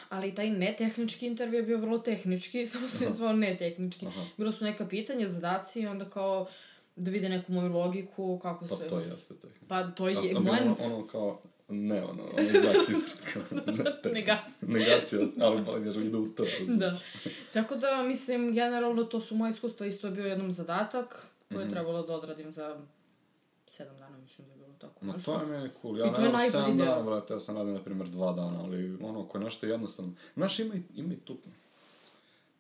Ali 0.09 0.35
taj 0.35 0.49
netehnički 0.49 1.27
intervju 1.27 1.59
je 1.59 1.63
bio 1.63 1.77
vrlo 1.77 1.97
tehnički, 1.97 2.67
samo 2.73 2.87
se 2.87 3.07
zvao 3.11 3.33
netehnički. 3.33 4.05
Aha. 4.05 4.25
Bilo 4.37 4.51
su 4.51 4.63
neka 4.65 4.87
pitanja, 4.87 5.27
zadaci 5.27 5.81
i 5.81 5.87
onda 5.87 6.09
kao 6.09 6.47
da 6.95 7.11
vide 7.11 7.29
neku 7.29 7.51
moju 7.51 7.73
logiku, 7.73 8.39
kako 8.39 8.67
Pa 8.67 8.75
se... 8.75 8.87
to 8.87 8.99
jeste 8.99 9.33
tehnički. 9.33 9.65
Pa 9.67 9.91
to 9.91 10.03
A 10.03 10.09
je, 10.09 10.33
tam 10.33 10.43
moje... 10.43 10.61
ono, 10.61 10.75
ono 10.79 11.07
kao, 11.07 11.41
ne 11.69 12.03
ono, 12.03 12.23
ono 12.23 12.49
znak 12.49 12.89
ispred 12.89 13.33
kao. 13.33 13.43
Negacija. 14.13 14.67
Negacija, 14.67 15.21
ali 15.39 15.87
jer 15.87 15.97
ide 16.05 16.17
u 16.17 16.27
to. 16.27 16.45
Da. 16.67 16.99
Tako 17.53 17.75
da, 17.75 18.03
mislim, 18.03 18.53
generalno 18.53 19.03
to 19.03 19.21
su 19.21 19.35
moje 19.35 19.49
iskustva, 19.49 19.85
isto 19.85 20.07
je 20.07 20.11
bio 20.11 20.25
jednom 20.25 20.51
zadatak 20.51 21.27
koji 21.49 21.57
je 21.57 21.65
Mhm. 21.65 21.71
trebalo 21.71 22.03
da 22.03 22.15
odradim 22.15 22.51
za 22.51 22.79
sedam 23.67 23.97
dana, 23.97 24.17
mislim 24.19 24.47
da 24.47 24.53
je 24.53 24.59
bilo 24.59 24.73
tako 24.75 25.05
nešto. 25.05 25.33
to 25.33 25.39
je 25.41 25.47
meni 25.47 25.69
cool. 25.81 25.97
I 25.97 25.99
Ja 25.99 26.05
je 26.05 26.49
7 26.49 26.77
deo. 26.77 26.85
dana, 26.85 27.01
brate, 27.03 27.33
ja 27.33 27.39
sam 27.39 27.57
radio, 27.57 27.73
na 27.73 27.81
primjer, 27.81 28.07
dva 28.09 28.33
dana, 28.33 28.59
ali 28.59 28.97
ono, 29.01 29.21
ako 29.21 29.37
je 29.37 29.43
nešto 29.43 29.65
jednostavno. 29.65 30.11
Znaš, 30.33 30.59
ima, 30.59 30.75
i- 30.75 30.93
ima 30.95 31.13
i 31.13 31.17
tu 31.17 31.37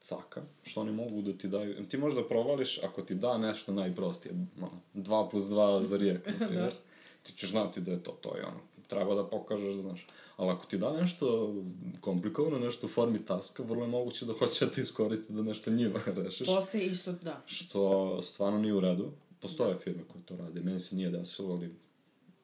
caka, 0.01 0.41
što 0.63 0.81
oni 0.81 0.91
mogu 0.93 1.21
da 1.21 1.33
ti 1.33 1.47
daju. 1.47 1.85
Ti 1.85 1.97
možda 1.97 2.23
provališ 2.23 2.79
ako 2.79 3.01
ti 3.01 3.15
da 3.15 3.37
nešto 3.37 3.71
najprostije, 3.73 4.33
ono, 4.57 4.71
2 4.95 5.29
plus 5.29 5.43
2 5.45 5.81
za 5.81 5.97
rijek, 5.97 6.27
na 6.27 6.33
primjer. 6.39 6.63
Da. 6.63 6.77
Ti 7.23 7.33
ćeš 7.33 7.49
znati 7.49 7.81
da 7.81 7.91
je 7.91 8.03
to, 8.03 8.11
to 8.13 8.35
je 8.37 8.45
ono, 8.45 8.59
treba 8.87 9.15
da 9.15 9.23
pokažeš, 9.25 9.73
znaš. 9.75 10.05
Ali 10.37 10.51
ako 10.51 10.65
ti 10.65 10.77
da 10.77 10.91
nešto 11.01 11.55
komplikovano, 12.01 12.59
nešto 12.59 12.85
u 12.85 12.89
formi 12.89 13.25
taska, 13.25 13.63
vrlo 13.63 13.83
je 13.83 13.89
moguće 13.89 14.25
da 14.25 14.33
hoće 14.33 14.65
da 14.65 14.71
ti 14.71 14.81
iskoristi 14.81 15.33
da 15.33 15.41
nešto 15.41 15.71
njima 15.71 15.99
rešiš. 16.23 16.47
To 16.47 16.61
se 16.61 16.85
isto, 16.85 17.11
da. 17.11 17.41
Što 17.45 18.21
stvarno 18.21 18.59
nije 18.59 18.73
u 18.73 18.79
redu. 18.79 19.11
Postoje 19.39 19.77
firme 19.77 20.03
koje 20.07 20.23
to 20.25 20.37
rade. 20.37 20.61
Meni 20.61 20.79
se 20.79 20.95
nije 20.95 21.09
desilo, 21.09 21.53
ali 21.53 21.75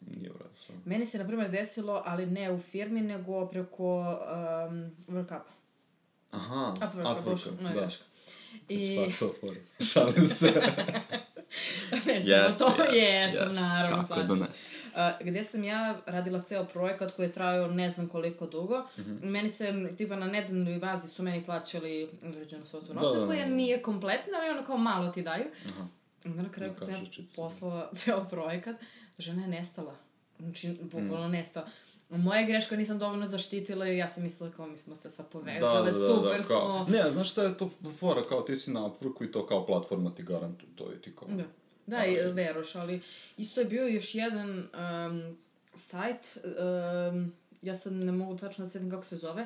nije 0.07 0.31
u 0.31 0.33
redu. 0.33 0.56
Samo. 0.68 0.80
Meni 0.86 1.06
se, 1.06 1.18
na 1.18 1.27
primjer, 1.27 1.51
desilo, 1.51 2.03
ali 2.06 2.25
ne 2.25 2.51
u 2.51 2.59
firmi, 2.59 3.01
nego 3.01 3.45
preko 3.45 4.00
um, 4.00 4.92
WorkUp. 5.07 5.42
Aha, 6.31 6.75
Upwork, 6.81 7.24
boš, 7.24 7.45
no, 7.45 7.69
da. 7.69 7.81
greška. 7.81 8.03
I... 8.69 8.75
I... 9.80 9.83
Šalim 9.83 10.25
se. 10.25 10.51
Nećemo 12.06 12.50
to, 12.57 12.83
jesam, 12.94 13.51
naravno. 13.51 14.07
Kako 14.07 14.24
da 14.24 14.35
ne. 14.35 14.47
Uh, 14.95 15.27
gde 15.27 15.44
sam 15.44 15.63
ja 15.63 16.00
radila 16.06 16.41
ceo 16.41 16.65
projekat 16.65 17.12
koji 17.12 17.25
je 17.25 17.31
trajao 17.33 17.68
ne 17.68 17.89
znam 17.89 18.07
koliko 18.07 18.45
dugo. 18.45 18.83
Mhm. 19.00 19.30
Meni 19.30 19.50
se, 19.50 19.94
tipa 19.97 20.15
na 20.15 20.27
nedeljnoj 20.27 20.80
bazi 20.80 21.07
su 21.07 21.24
meni 21.24 21.45
plaćali 21.45 22.09
određenu 22.24 22.65
svotu 22.65 22.88
Da, 22.88 22.94
novca, 22.94 23.13
da, 23.13 23.19
da, 23.19 23.25
koja 23.27 23.45
da. 23.45 23.51
nije 23.56 23.81
kompletna, 23.81 24.38
ali 24.41 24.50
ono 24.50 24.65
kao 24.65 24.77
malo 24.77 25.12
ti 25.12 25.21
daju. 25.21 25.45
Aha. 25.65 25.88
Onda 26.25 26.41
na 26.41 26.50
kraju 26.51 26.71
Da 26.71 26.80
kad 26.80 26.88
sam 26.88 26.95
ja 26.95 27.01
poslala 27.36 27.89
ceo 27.95 28.25
projekat, 28.30 28.75
žena 29.19 29.41
je 29.41 29.47
nestala. 29.47 29.95
Znači, 30.39 30.77
bukvalno 30.81 31.27
Mm. 31.27 31.31
nestala. 31.31 31.68
Moja 32.09 32.45
greška 32.45 32.75
nisam 32.75 33.00
dovoljno 33.00 33.25
zaštitila 33.25 33.85
jer 33.85 33.95
ja 33.97 34.09
sam 34.09 34.24
mislila 34.24 34.51
kao 34.51 34.68
mi 34.68 34.77
smo 34.77 34.95
se 34.95 35.09
sad 35.09 35.27
povezale, 35.27 35.94
super 35.94 36.47
kao, 36.47 36.85
smo. 36.85 36.97
Ne, 36.97 37.12
znaš 37.12 37.31
šta 37.31 37.44
je 37.44 37.57
to 37.57 37.69
fora, 38.00 38.24
kao 38.30 38.42
ti 38.42 38.56
si 38.56 38.71
na 38.74 38.80
Upworku 38.81 39.25
i 39.25 39.31
to 39.31 39.45
kao 39.45 39.65
platforma 39.65 40.15
ti 40.15 40.24
garantuje, 40.24 40.69
to 40.75 40.92
je 40.92 41.01
ti 41.01 41.15
kao... 41.15 41.27
Da. 41.27 41.44
Da, 41.89 42.06
i 42.06 42.19
Ali- 42.19 42.31
veroš, 42.33 42.75
ali 42.75 43.01
isto 43.38 43.62
je 43.62 43.68
bio 43.68 43.88
još 43.88 44.15
jedan 44.15 44.50
um, 44.59 45.38
sajt, 45.75 46.38
um, 47.12 47.31
ja 47.62 47.75
sad 47.75 47.94
ne 47.94 48.12
mogu 48.13 48.38
tačno 48.38 48.65
da 48.65 48.69
sedim 48.69 48.89
kako 48.89 49.03
se 49.03 49.18
zove, 49.18 49.45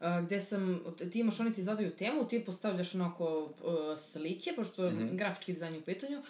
uh, 0.00 0.06
gde 0.20 0.40
sam, 0.40 0.80
ti 1.12 1.20
imaš, 1.20 1.40
oni 1.40 1.52
ti 1.52 1.62
zadaju 1.62 1.90
temu, 1.92 2.24
ti 2.24 2.40
postavljaš 2.40 2.94
onako 2.94 3.26
uh, 3.42 3.50
slike, 4.00 4.52
pošto 4.52 4.84
je 4.84 4.92
Mhm. 4.92 5.16
grafički 5.16 5.52
dizajn 5.52 5.74
je 5.74 5.80
u 5.80 5.84
pitanju, 5.84 6.22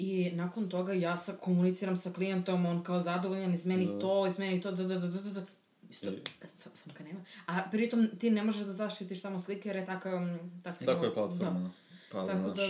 I 0.00 0.30
nakon 0.32 0.68
toga 0.68 0.92
ja 0.94 1.16
sa, 1.16 1.32
komuniciram 1.34 1.96
sa 1.96 2.10
klijentom, 2.10 2.66
on 2.66 2.84
kao 2.84 3.02
zadovoljan, 3.02 3.54
izmeni 3.54 3.86
Da. 3.86 3.98
to, 3.98 4.26
izmeni 4.26 4.60
to, 4.60 4.70
da, 4.72 4.84
da, 4.84 4.94
da, 4.94 5.08
da, 5.08 5.20
da, 5.20 5.30
da. 5.30 5.42
Isto, 5.90 6.06
I- 6.06 6.18
sam, 6.54 6.72
sam 6.74 6.92
ga 6.94 7.04
nema. 7.04 7.20
A 7.46 7.62
pritom 7.70 8.08
ti 8.18 8.30
ne 8.30 8.42
možeš 8.42 8.62
da 8.62 8.72
zaštitiš 8.72 9.20
samo 9.20 9.38
slike 9.38 9.68
jer 9.68 9.76
je 9.76 9.86
takav, 9.86 10.20
takvi 10.64 10.86
Tako 10.86 10.98
smo- 10.98 11.04
je 11.04 11.14
platforma. 11.14 11.70
Pa, 12.10 12.26
Tako 12.26 12.50
da, 12.50 12.64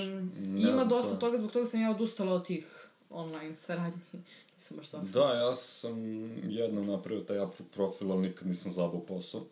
ima 0.71 0.85
dosta 0.85 1.11
to- 1.11 1.17
toga, 1.17 1.39
zbog 1.39 1.53
toga 1.53 1.67
sam 1.67 1.81
ja 1.81 1.91
odustala 1.91 2.33
od 2.33 2.47
tih 2.47 2.89
online 3.11 3.57
saradnji. 3.57 4.01
Nisam 4.55 4.77
baš 4.77 4.89
sad. 4.89 5.09
Da, 5.09 5.35
ja 5.35 5.55
sam 5.55 5.97
jednom 6.51 6.87
napravio 6.87 7.25
taj 7.25 7.39
Upwork 7.39 7.69
profil, 7.75 8.13
ali 8.13 8.29
nikad 8.29 8.49
nisam 8.49 8.73
zabao 8.73 9.01
posao. 9.01 9.45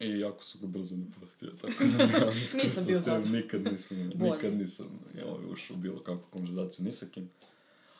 I 0.00 0.18
jako 0.18 0.44
su 0.44 0.58
ga 0.58 0.66
brzo 0.66 0.96
napustio, 0.96 1.50
tako 1.52 1.84
da 1.88 2.06
nemam 2.06 2.36
iskustva 2.44 2.82
bio 2.82 3.00
s 3.00 3.04
tim. 3.04 3.32
Nikad 3.32 3.64
nisam, 3.64 4.10
nikad 4.14 4.54
nisam 4.54 4.86
ovaj, 5.26 5.46
ušao 5.46 5.76
bilo 5.76 5.98
kakvu 5.98 6.24
konverzaciju 6.30 6.84
ni 6.84 6.92
sa 6.92 7.06
kim. 7.06 7.30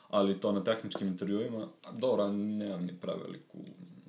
Ali 0.09 0.39
to 0.39 0.51
na 0.51 0.63
tehničkim 0.63 1.07
intervjuima, 1.07 1.67
dobro, 1.93 2.31
nemam 2.31 2.85
ni 2.85 2.93
preveliku, 3.01 3.57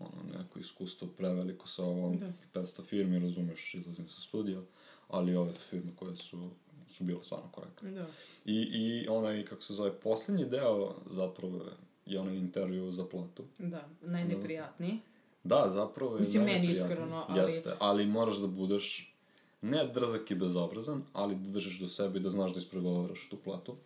ono, 0.01 0.39
neko 0.39 0.59
iskustvo 0.59 1.09
preveliko 1.09 1.69
sa 1.69 1.85
ovom 1.85 2.19
Da. 2.19 2.33
500 2.55 2.85
firmi, 2.85 3.19
razumeš, 3.19 3.75
izlazim 3.75 4.09
sa 4.09 4.21
studija, 4.21 4.61
ali 5.09 5.37
ove 5.37 5.53
firme 5.53 5.93
koje 5.97 6.17
su, 6.17 6.51
su 6.87 7.05
bile 7.05 7.23
stvarno 7.23 7.49
korektne. 7.53 7.91
Da. 7.91 8.07
I, 8.45 8.55
I 8.55 9.09
onaj, 9.09 9.45
kako 9.45 9.63
se 9.63 9.75
zove, 9.75 9.93
posljednji 9.93 10.45
deo 10.45 10.95
zapravo 11.11 11.61
je 12.07 12.21
onaj 12.21 12.37
intervju 12.37 12.93
za 12.93 13.05
platu. 13.05 13.45
Da, 13.59 13.89
najneprijatniji. 14.03 14.99
Da, 15.45 15.71
zapravo 15.71 16.15
je 16.15 16.21
Mislim, 16.21 16.45
meni 16.45 16.71
iskreno, 16.71 17.25
ali- 17.29 17.41
Jeste, 17.41 17.73
ali 17.79 18.07
moraš 18.07 18.37
da 18.37 18.47
budeš 18.47 19.15
ne 19.63 19.87
drzak 19.87 20.31
i 20.31 20.35
bezobrazan, 20.35 21.03
ali 21.13 21.35
da 21.35 21.51
držiš 21.51 21.79
do 21.79 21.89
sebe 21.89 22.19
i 22.19 22.23
da 22.23 22.31
znaš 22.31 22.53
da 22.53 22.59
ispregovaraš 22.59 23.29
tu 23.31 23.37
platu. 23.37 23.77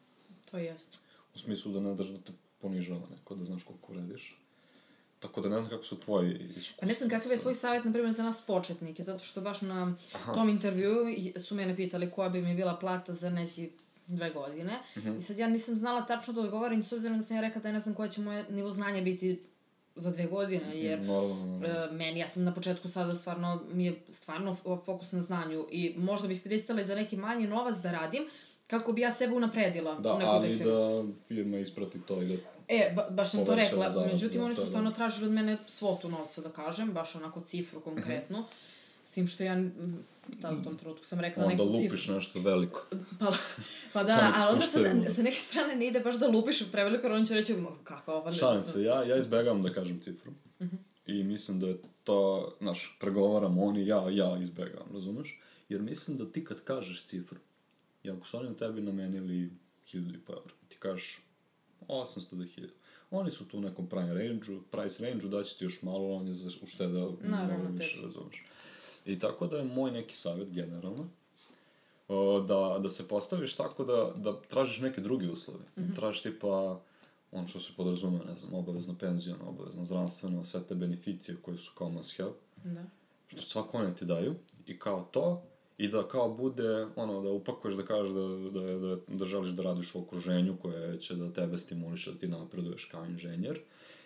To 0.51 0.59
jest. 0.59 0.99
U 1.35 1.39
smislu 1.39 1.73
da 1.73 1.81
ne 1.81 1.95
drži 1.95 2.13
da 2.13 2.19
te 2.19 2.33
ponižava 2.61 3.07
neko, 3.11 3.35
da 3.35 3.45
znaš 3.45 3.63
koliko 3.65 3.93
vrediš. 3.93 4.37
Tako 5.21 5.41
da 5.41 5.49
ne 5.49 5.55
znam 5.55 5.69
kako 5.69 5.85
su 5.85 5.97
tvoji 5.97 6.35
iskustva. 6.47 6.77
Pa 6.81 6.87
ne 6.87 6.95
znam 6.95 7.11
kakav 7.11 7.33
je 7.33 7.41
tvoj 7.41 7.55
savjet, 7.55 7.85
na 7.85 7.93
primjer, 7.93 8.13
za 8.13 8.23
nas 8.23 8.43
početnike, 8.43 9.03
zato 9.03 9.25
što 9.25 9.41
baš 9.41 9.61
na 9.63 9.95
Aha. 10.15 10.35
tom 10.35 10.49
intervjuu 10.49 11.09
i- 11.09 11.35
su 11.39 11.55
mene 11.55 11.77
pitali 11.77 12.11
koja 12.11 12.29
bi 12.29 12.43
mi 12.43 12.55
bila 12.55 12.77
plata 12.77 13.15
za 13.15 13.31
neki 13.31 13.71
dve 14.07 14.31
godine. 14.31 14.79
Mhm. 14.97 15.19
I 15.19 15.23
sad 15.23 15.39
ja 15.39 15.49
nisam 15.49 15.75
znala 15.75 16.03
tačno 16.03 16.33
da 16.33 16.41
odgovorim, 16.41 16.83
s 16.83 16.93
obzirom 16.93 17.19
da 17.19 17.25
sam 17.25 17.37
ja 17.37 17.43
rekla 17.43 17.63
da 17.63 17.73
ne 17.73 17.81
znam 17.81 17.95
koje 17.95 18.11
će 18.11 18.21
moje 18.21 18.45
nivo 18.51 18.71
znanja 18.71 19.03
biti 19.03 19.41
za 19.97 20.11
dve 20.11 20.27
godine, 20.27 20.79
jer 20.79 21.01
Normalno, 21.01 21.35
normalno. 21.37 21.67
E, 21.69 21.93
meni, 21.93 22.21
ja 22.21 22.29
sam 22.29 22.45
na 22.45 22.55
početku 22.55 22.89
sada 22.89 23.15
stvarno, 23.15 23.63
mi 23.69 23.85
je 23.85 24.01
stvarno 24.13 24.55
fokus 24.79 25.13
na 25.13 25.23
znanju 25.23 25.67
i 25.71 25.95
možda 25.99 26.29
bih 26.29 26.41
pristala 26.43 26.81
i 26.81 26.85
za 26.85 26.95
neki 26.95 27.17
manji 27.17 27.47
novac 27.47 27.77
da 27.77 27.93
radim, 27.93 28.23
kako 28.71 28.93
bi 28.93 29.01
ja 29.01 29.11
sebe 29.13 29.35
unapredila 29.35 29.95
Da, 29.95 30.15
u 30.15 30.19
nekoj 30.19 30.41
toj 30.41 30.49
firmi. 30.49 30.65
da 30.65 31.05
firma 31.29 31.59
isprati 31.59 32.01
to 32.01 32.23
i 32.23 32.27
da... 32.27 32.35
E, 32.69 32.93
ba, 32.97 33.07
baš 33.11 33.31
sam 33.31 33.47
to 33.47 33.55
rekla, 33.55 33.91
zaradu, 33.91 34.13
međutim 34.13 34.39
da, 34.39 34.45
oni 34.45 34.55
su 34.55 34.67
stvarno 34.67 34.91
tražili 34.91 35.27
od 35.27 35.33
mene 35.33 35.59
svotu 35.67 36.09
novca, 36.09 36.41
da 36.41 36.49
kažem, 36.51 36.93
baš 36.93 37.15
onako 37.15 37.41
cifru 37.41 37.81
konkretnu, 37.81 38.45
s 39.05 39.11
tim 39.11 39.27
što 39.27 39.43
ja, 39.43 39.57
tad 40.41 40.59
u 40.59 40.65
tom 40.65 40.77
trenutku 40.77 41.05
sam 41.05 41.21
rekla 41.21 41.45
Onda 41.45 41.55
neku 41.55 41.73
lupiš 41.73 42.01
cifru. 42.01 42.15
nešto 42.15 42.41
veliko. 42.41 42.87
Pa, 43.19 43.33
pa 43.93 44.05
da, 44.05 44.19
ali 44.37 44.53
onda 44.53 44.67
sa, 44.67 45.15
sa 45.15 45.23
neke 45.23 45.37
strane 45.39 45.77
ne 45.77 45.87
ide 45.87 46.01
baš 46.01 46.15
da 46.15 46.29
lupiš 46.29 46.73
preveliko, 46.73 47.07
jer 47.07 47.13
on 47.13 47.27
će 47.27 47.35
reći, 47.35 47.55
"Ma, 47.55 47.69
kakva 47.85 48.15
ova... 48.15 48.33
Šalim 48.33 48.63
se, 48.63 48.83
ja, 48.83 49.05
ja 49.05 49.17
izbegavam 49.17 49.63
da 49.63 49.73
kažem 49.73 50.01
cifru. 50.01 50.33
Mhm. 50.61 50.77
I 51.07 51.23
mislim 51.25 51.61
da 51.61 51.67
je 51.67 51.77
to, 52.05 52.53
znaš, 52.61 52.97
pregovaram 53.01 53.59
oni, 53.59 53.87
ja, 53.87 54.11
ja 54.11 54.39
izbegavam, 54.39 54.89
razumeš? 54.93 55.41
Jer 55.69 55.83
mislim 55.83 56.17
da 56.17 56.27
ti 56.27 56.45
kad 56.45 56.61
kažeš 56.61 57.05
cifru, 57.05 57.39
I 58.03 58.11
ako 58.11 58.27
su 58.27 58.37
oni 58.39 58.57
tebi 58.57 58.81
namenili 58.81 59.51
1000 59.87 60.15
i 60.15 60.19
po 60.19 60.33
evra, 60.33 60.53
ti 60.69 60.77
kažeš 60.79 61.21
800 61.89 62.35
do 62.35 62.45
1000. 62.45 62.69
Oni 63.11 63.31
su 63.31 63.45
tu 63.49 63.59
u 63.59 63.61
nekom 63.61 63.87
price 63.87 64.15
range-u, 64.15 64.63
price 64.63 65.05
range-u, 65.11 65.29
daći 65.29 65.59
ti 65.59 65.65
još 65.65 65.83
malo, 65.83 66.15
on 66.17 66.29
je 66.29 66.35
za 66.35 66.51
uštedao 66.63 67.17
malo 67.23 67.49
više, 67.71 68.01
razumeš. 68.03 68.45
I 69.07 69.19
tako 69.19 69.47
da 69.47 69.57
je 69.57 69.65
moj 69.65 69.91
neki 69.91 70.15
savjet 70.15 70.51
generalno, 70.51 71.09
da, 72.49 72.79
da 72.83 72.91
se 72.91 73.09
postaviš 73.09 73.55
tako 73.55 73.85
da, 73.85 74.13
da 74.17 74.41
tražiš 74.41 74.79
neke 74.81 75.01
druge 75.01 75.29
uslove. 75.29 75.61
Tražiš 75.97 76.23
tipa, 76.23 76.81
ono 77.33 77.49
što 77.49 77.61
se 77.61 77.73
podrazume, 77.77 78.19
ne 78.29 78.39
znam, 78.39 78.55
obavezno 78.55 78.95
penzijano, 79.01 79.49
obavezno 79.49 79.85
zdravstveno, 79.85 80.45
sve 80.45 80.63
te 80.63 80.75
beneficije 80.75 81.37
koje 81.43 81.57
su 81.57 81.73
kao 81.79 81.91
must 81.91 82.17
have, 82.17 82.33
Da. 82.65 82.85
što 83.27 83.41
svako 83.41 83.79
one 83.79 83.97
ti 83.97 84.05
daju, 84.05 84.35
i 84.67 84.79
kao 84.79 85.09
to, 85.11 85.43
i 85.81 85.89
da 85.89 86.09
kao 86.09 86.35
bude, 86.35 86.87
ono, 86.97 87.23
da 87.23 87.31
upakuješ 87.31 87.77
da 87.77 87.83
kažeš 87.83 88.13
da, 88.13 88.61
da, 88.61 88.79
da, 88.79 88.97
da 89.09 89.25
želiš 89.25 89.49
da 89.49 89.63
radiš 89.63 89.95
u 89.95 90.01
okruženju 90.01 90.57
koje 90.63 91.01
će 91.01 91.15
da 91.15 91.33
tebe 91.33 91.59
stimuliše 91.59 92.13
da 92.13 92.19
ti 92.19 92.29
napreduješ 92.29 92.85
kao 92.85 93.07
inženjer, 93.07 93.61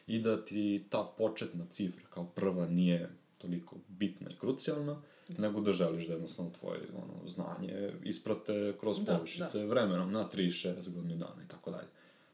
i 0.07 0.19
da 0.19 0.45
ti 0.45 0.85
ta 0.91 1.13
početna 1.19 1.67
cifra 1.71 2.07
kao 2.11 2.27
prva 2.27 2.67
nije 2.67 3.11
toliko 3.39 3.77
bitna 3.89 4.31
i 4.31 4.37
krucijalna, 4.41 5.03
nego 5.39 5.61
da 5.61 5.73
želiš 5.73 6.07
da 6.07 6.13
jednostavno 6.13 6.51
tvoje 6.51 6.81
ono, 6.95 7.29
znanje 7.29 7.93
isprate 8.05 8.75
kroz 8.81 9.01
Da, 9.05 9.17
povišice 9.17 9.67
vremenom 9.67 10.13
na 10.13 10.29
3-6 10.35 10.91
godinu 10.95 11.17
dana 11.17 11.43
i 11.45 11.49
tako 11.49 11.71
dalje. 11.71 11.89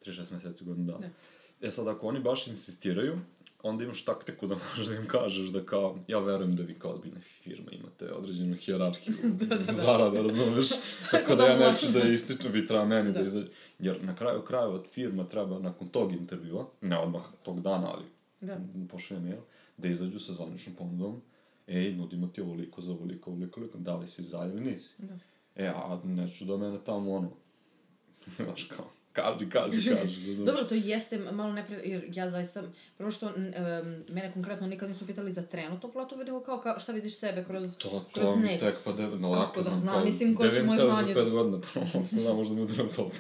3-6 0.06 0.32
meseci 0.32 0.64
godinu 0.64 0.86
dana. 0.86 0.98
Da. 1.60 1.66
E 1.66 1.70
sad, 1.70 1.88
ako 1.88 2.06
oni 2.06 2.20
baš 2.20 2.46
insistiraju, 2.46 3.18
onda 3.62 3.84
imaš 3.84 4.04
taktiku 4.04 4.46
da 4.46 4.54
možeš 4.70 4.86
da 4.86 4.94
im 4.94 5.06
kažeš 5.06 5.48
da 5.48 5.66
kao, 5.66 5.98
ja 6.08 6.18
verujem 6.18 6.56
da 6.56 6.62
vi 6.62 6.78
kao 6.78 6.90
ozbiljne 6.90 7.20
firme 7.20 7.72
imate 7.72 8.12
određenu 8.12 8.56
hijerarhiju 8.56 9.16
zarada, 9.82 10.22
razumeš? 10.22 10.68
Tako 11.10 11.34
da 11.34 11.46
ja 11.46 11.58
da 11.58 11.72
neću 11.72 11.86
da 11.90 12.00
ističem, 12.00 12.52
vi 12.52 12.66
treba 12.66 12.84
meni 12.84 13.12
da, 13.12 13.18
Da. 13.18 13.24
izađe. 13.24 13.48
Jer 13.78 14.04
na 14.04 14.16
kraju 14.16 14.42
krajeva 14.42 14.82
firma 14.84 15.26
treba 15.26 15.58
nakon 15.58 15.88
tog 15.88 16.12
intervjua, 16.12 16.66
ne 16.80 16.98
odmah 16.98 17.22
tog 17.42 17.60
dana, 17.60 17.94
ali 17.94 18.04
Da. 18.40 18.58
pošalje 18.90 19.20
mail, 19.20 19.40
da 19.76 19.88
izađu 19.88 20.18
sa 20.18 20.32
zvaničnom 20.32 20.76
ponudom, 20.76 21.20
ej, 21.66 21.92
nudimo 21.92 22.26
ti 22.26 22.40
ovoliko 22.40 22.80
za 22.80 22.92
ovoliko, 22.92 23.30
ovoliko, 23.30 23.60
ovoliko, 23.60 23.78
da 23.78 23.96
li 23.96 24.06
si 24.06 24.22
za 24.22 24.50
ili 24.52 24.60
nisi? 24.60 24.90
Da. 24.98 25.18
E, 25.56 25.66
a 25.66 26.00
neću 26.04 26.44
da 26.44 26.56
mene 26.56 26.78
tamo 26.84 27.12
ono, 27.14 27.30
znaš 28.36 28.64
kao, 28.64 28.86
kaži, 29.12 29.50
kaži, 29.50 29.72
kaži, 29.90 29.90
razumeš? 30.28 30.36
Dobro, 30.46 30.64
to 30.64 30.74
jeste 30.74 31.18
malo 31.18 31.52
neprijatno, 31.52 31.90
jer 31.90 32.04
ja 32.08 32.30
zaista, 32.30 32.62
prvo 32.98 33.10
što 33.10 33.26
em, 33.28 33.34
mene 34.08 34.32
konkretno 34.32 34.66
nikad 34.66 34.88
nisu 34.88 35.06
pitali 35.06 35.32
za 35.32 35.42
trenutnu 35.42 35.92
platu, 35.92 36.16
nego 36.16 36.40
kao, 36.40 36.60
kao 36.60 36.80
šta 36.80 36.92
vidiš 36.92 37.18
sebe 37.18 37.44
kroz, 37.44 37.76
To, 37.78 38.04
kroz 38.14 38.24
to 38.24 38.36
mi 38.36 38.42
net. 38.42 38.60
tek 38.60 38.74
pa 38.84 38.92
de, 38.92 39.02
no, 39.02 39.32
Kako 39.32 39.40
lako 39.40 39.62
da 39.62 39.76
znam, 39.76 39.94
kao, 39.94 40.04
mislim, 40.04 40.36
ko 40.36 40.42
će 40.42 40.48
devim 40.50 40.66
moje 40.66 40.78
sebe 40.78 40.90
znanje- 40.92 41.14
za 41.14 41.20
pet 41.20 41.30
godina, 41.32 41.58
pa 41.74 41.80
otko 41.80 42.20
znam, 42.20 42.36
možda 42.36 42.54
mi 42.54 42.62
udaram 42.62 42.88
to. 42.96 43.10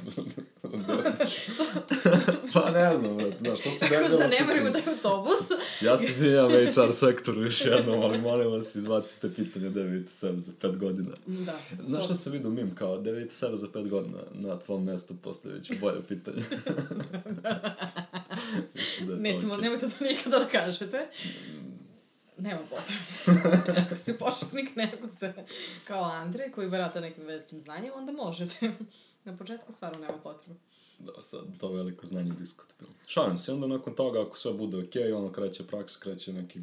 pa 2.54 2.70
ne 2.70 2.96
znam, 2.96 3.16
brate, 3.16 3.36
znaš, 3.38 3.60
to 3.60 3.70
su 3.70 3.78
Kako 3.80 3.94
debilna 3.94 4.16
zanemarimo 4.16 4.70
da 4.70 4.78
je 4.78 4.84
autobus. 4.88 5.48
Ja 5.80 5.96
se 5.96 6.10
izvinjam 6.10 6.50
HR 6.50 6.92
sektoru 6.94 7.44
još 7.44 7.66
jednom, 7.66 8.02
ali 8.02 8.18
molim 8.18 8.52
vas, 8.52 8.74
izbacite 8.74 9.34
pitanje 9.34 9.70
da 9.70 9.82
vidite 9.82 10.12
sebe 10.12 10.40
za 10.40 10.52
pet 10.60 10.78
godina. 10.78 11.10
Da. 11.26 11.58
Znaš 11.86 12.04
šta 12.04 12.14
sam 12.14 12.32
vidio 12.32 12.50
mim, 12.50 12.74
kao, 12.74 12.98
da 12.98 13.10
vidite 13.10 13.34
sebe 13.34 13.56
za 13.56 13.68
pet 13.72 13.88
godina, 13.88 14.18
na 14.32 14.58
tvom 14.58 14.84
mjestu 14.84 15.14
postavit 15.22 15.64
ću 15.64 15.74
bolje 15.80 16.02
pitanje. 16.08 16.42
Mislim 18.74 19.08
da 19.08 19.14
je 19.14 19.20
Nećemo, 19.20 19.54
okej. 19.54 19.62
nemojte 19.62 19.88
to 19.88 20.04
nikada 20.04 20.38
da 20.38 20.48
kažete. 20.48 21.06
Nema 22.38 22.60
potrebe. 22.60 23.80
ako 23.86 23.96
ste 23.96 24.18
početnik, 24.18 24.76
ne 24.76 24.92
ako 24.98 25.16
ste 25.16 25.34
kao 25.84 26.04
Andrej, 26.04 26.50
koji 26.50 26.68
barata 26.68 27.00
nekim 27.00 27.24
velikim 27.24 27.60
znanjem, 27.60 27.92
onda 27.94 28.12
možete. 28.12 28.72
Na 29.24 29.36
početku 29.36 29.72
stvarno 29.72 29.98
nema 29.98 30.18
potrebe. 30.18 30.60
Da, 31.00 31.22
sad, 31.22 31.40
to 31.58 31.72
veliko 31.72 32.06
znanje 32.06 32.32
diskutabilno. 32.38 32.94
Šalim 33.06 33.38
se, 33.38 33.52
onda 33.52 33.66
nakon 33.66 33.94
toga, 33.94 34.22
ako 34.22 34.36
sve 34.36 34.52
bude 34.52 34.78
okej, 34.78 35.12
ono 35.12 35.32
kreće 35.32 35.66
praksa, 35.66 35.98
kreće 36.00 36.32
neki, 36.32 36.60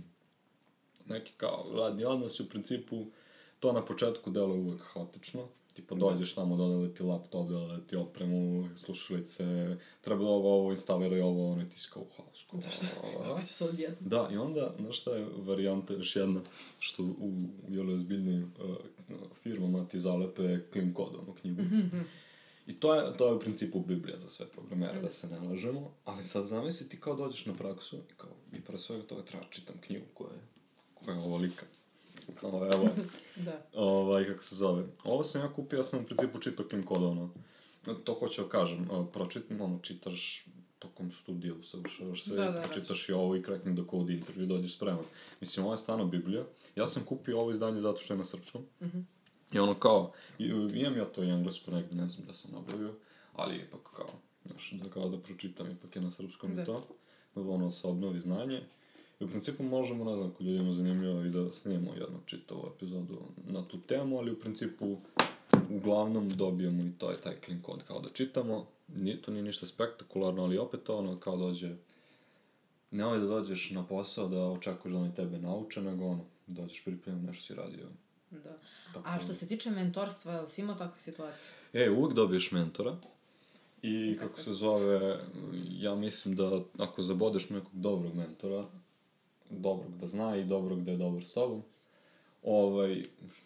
neki 1.05 1.33
kao 1.37 1.65
radni 1.75 2.05
odnos 2.05 2.39
i 2.39 2.43
u 2.43 2.49
principu 2.49 3.05
to 3.59 3.73
na 3.73 3.85
početku 3.85 4.31
deluje 4.31 4.59
uvek 4.59 4.81
haotično. 4.81 5.47
Tipa 5.73 5.95
dođeš 5.95 6.33
tamo, 6.33 6.55
dodali 6.55 6.93
ti 6.93 7.03
laptop, 7.03 7.49
dodali 7.49 7.87
ti 7.87 7.95
opremu, 7.95 8.69
slušalice, 8.75 9.77
treba 10.01 10.23
da 10.23 10.29
ovo, 10.29 10.53
ovo 10.53 10.71
instaliraj 10.71 11.21
ovo, 11.21 11.51
ono 11.51 11.65
ti 11.65 11.79
si 11.79 11.89
kao 11.93 12.03
u 12.03 12.07
haosku. 12.17 12.57
Da 12.57 12.69
šta? 12.69 12.85
Kako 13.27 13.41
će 13.41 13.47
se 13.47 13.65
odjedno? 13.65 13.97
Da, 13.99 14.29
i 14.31 14.37
onda, 14.37 14.75
znaš 14.79 14.99
šta 14.99 15.15
je 15.15 15.27
varijanta 15.37 15.93
još 15.93 16.15
jedna, 16.15 16.41
što 16.79 17.03
u, 17.03 17.07
u 17.67 17.73
jel, 17.73 17.95
ozbiljnim 17.95 18.53
uh, 18.59 18.75
firmama 19.43 19.87
ti 19.87 19.99
zalepe 19.99 20.59
clean 20.71 20.93
code, 20.95 21.17
onu 21.17 21.33
knjigu. 21.41 21.61
I 22.67 22.73
to 22.73 22.95
je, 22.95 23.17
to 23.17 23.27
je 23.27 23.33
u 23.33 23.39
principu 23.39 23.79
Biblija 23.79 24.17
za 24.17 24.29
sve 24.29 24.45
programere, 24.45 25.01
da 25.01 25.09
se 25.09 25.27
ne 25.27 25.39
lažemo, 25.39 25.91
ali 26.05 26.23
sad 26.23 26.45
zamisli 26.45 26.89
ti 26.89 26.99
kao 26.99 27.15
dođeš 27.15 27.45
na 27.45 27.53
praksu 27.53 27.97
i 27.97 28.13
kao, 28.17 28.29
i 28.53 28.61
pre 28.61 28.77
svega 28.79 29.03
toga 29.03 29.21
treba 29.25 29.45
čitam 29.49 29.75
knjigu 29.81 30.05
koja 30.13 30.33
je, 30.33 30.39
koja 30.93 31.15
je 31.17 31.23
ovolika. 31.23 31.65
Kao, 32.41 32.69
evo, 32.73 32.89
Da. 33.45 33.65
ovaj, 33.73 34.25
kako 34.27 34.43
se 34.43 34.55
zove. 34.55 34.83
Ovo 35.03 35.23
sam 35.23 35.41
ja 35.41 35.53
kupio, 35.53 35.77
ja 35.77 35.83
sam 35.83 35.99
u 35.99 36.05
principu 36.05 36.39
čitao 36.39 36.65
clean 36.69 36.85
code, 36.87 37.05
ono, 37.05 37.29
to 38.03 38.13
hoću 38.13 38.43
da 38.43 38.49
kažem, 38.49 38.87
uh, 38.91 39.05
pročitam, 39.13 39.61
ono, 39.61 39.79
čitaš 39.81 40.45
tokom 40.79 41.11
studija, 41.11 41.53
usavršavaš 41.53 42.23
se, 42.23 42.35
Da, 42.35 42.43
da, 42.45 42.51
da. 42.51 42.61
pročitaš 42.61 43.09
i 43.09 43.13
ovo 43.13 43.35
i 43.35 43.43
cracking 43.43 43.77
the 43.79 43.89
code 43.91 44.13
i 44.13 44.17
intervju, 44.17 44.45
dođeš 44.45 44.75
spreman. 44.75 45.05
Mislim, 45.41 45.65
ovo 45.65 45.73
je 45.73 45.77
stvarno 45.77 46.05
Biblija. 46.05 46.43
Ja 46.75 46.87
sam 46.87 47.03
kupio 47.05 47.39
ovo 47.39 47.51
izdanje 47.51 47.79
zato 47.81 48.01
što 48.01 48.13
je 48.13 48.17
na 48.17 48.23
srpskom. 48.25 48.65
Mhm. 48.81 48.99
I 49.53 49.59
ono 49.59 49.73
kao, 49.73 50.11
i- 50.39 50.45
imam 50.73 50.97
ja 50.97 51.05
to 51.05 51.23
i 51.23 51.29
englesko 51.29 51.71
negde, 51.71 51.95
ne 51.95 52.07
znam 52.07 52.27
da 52.27 52.33
sam 52.33 52.51
nabavio, 52.51 52.93
ali 53.33 53.55
ipak 53.57 53.81
kao, 53.95 54.09
znaš, 54.45 54.71
da 54.73 54.89
kao 54.89 55.09
da 55.09 55.17
pročitam, 55.19 55.71
ipak 55.71 55.95
je 55.95 56.01
na 56.01 56.11
srpskom 56.11 56.55
Da. 56.55 56.61
i 56.61 56.65
to. 56.65 56.83
Da 57.35 57.41
ono 57.41 57.71
se 57.71 57.87
obnovi 57.87 58.19
znanje. 58.19 58.61
I 59.19 59.23
u 59.23 59.27
principu 59.27 59.63
možemo, 59.63 60.03
ne 60.05 60.15
znam, 60.15 60.27
ako 60.27 60.43
ljudima 60.43 60.73
zanimljivo 60.73 61.23
i 61.23 61.29
da 61.29 61.51
snimamo 61.51 61.93
jednu 61.93 62.19
čitavu 62.25 62.71
epizodu 62.75 63.17
na 63.47 63.67
tu 63.67 63.81
temu, 63.81 64.17
ali 64.17 64.31
u 64.31 64.39
principu 64.39 64.97
uglavnom 65.71 66.29
dobijemo 66.29 66.81
i 66.83 66.91
to 66.91 67.11
je 67.11 67.17
taj 67.17 67.35
clean 67.45 67.61
code 67.65 67.83
kao 67.87 67.99
da 67.99 68.09
čitamo. 68.09 68.65
Nije, 68.87 69.21
to 69.21 69.31
nije 69.31 69.43
ništa 69.43 69.65
spektakularno, 69.65 70.43
ali 70.43 70.57
opet 70.57 70.89
ono 70.89 71.19
kao 71.19 71.37
dođe 71.37 71.75
nemoj 72.91 73.19
da 73.19 73.25
dođeš 73.25 73.69
na 73.69 73.83
posao 73.85 74.27
da 74.27 74.45
očekuješ 74.45 74.93
da 74.93 74.99
oni 74.99 75.15
tebe 75.15 75.37
nauče, 75.39 75.81
nego 75.81 76.05
ono, 76.05 76.23
dođeš 76.47 76.83
pripremljen, 76.83 77.25
nešto 77.25 77.43
si 77.43 77.53
radio. 77.55 77.85
Da. 78.31 78.57
Tako 78.93 79.09
A 79.09 79.19
što 79.19 79.33
se 79.33 79.47
tiče 79.47 79.71
mentorstva, 79.71 80.33
jel 80.33 80.47
si 80.47 80.61
imao 80.61 80.75
takve 80.75 81.01
situacije? 81.01 81.49
E, 81.73 81.89
uvijek 81.89 82.13
dobiješ 82.13 82.51
mentora. 82.51 82.97
I 83.81 84.17
kako 84.19 84.39
je. 84.39 84.43
se 84.43 84.53
zove, 84.53 85.19
ja 85.69 85.95
mislim 85.95 86.35
da 86.35 86.61
ako 86.77 87.01
zabodeš 87.01 87.49
nekog 87.49 87.71
dobrog 87.73 88.15
mentora, 88.15 88.65
dobrog 89.49 89.97
da 89.99 90.07
zna 90.07 90.35
i 90.37 90.45
dobrog 90.45 90.83
da 90.83 90.91
je 90.91 90.97
dobar 90.97 91.23
s 91.23 91.33
tobom, 91.33 91.63
ovaj, 92.43 93.03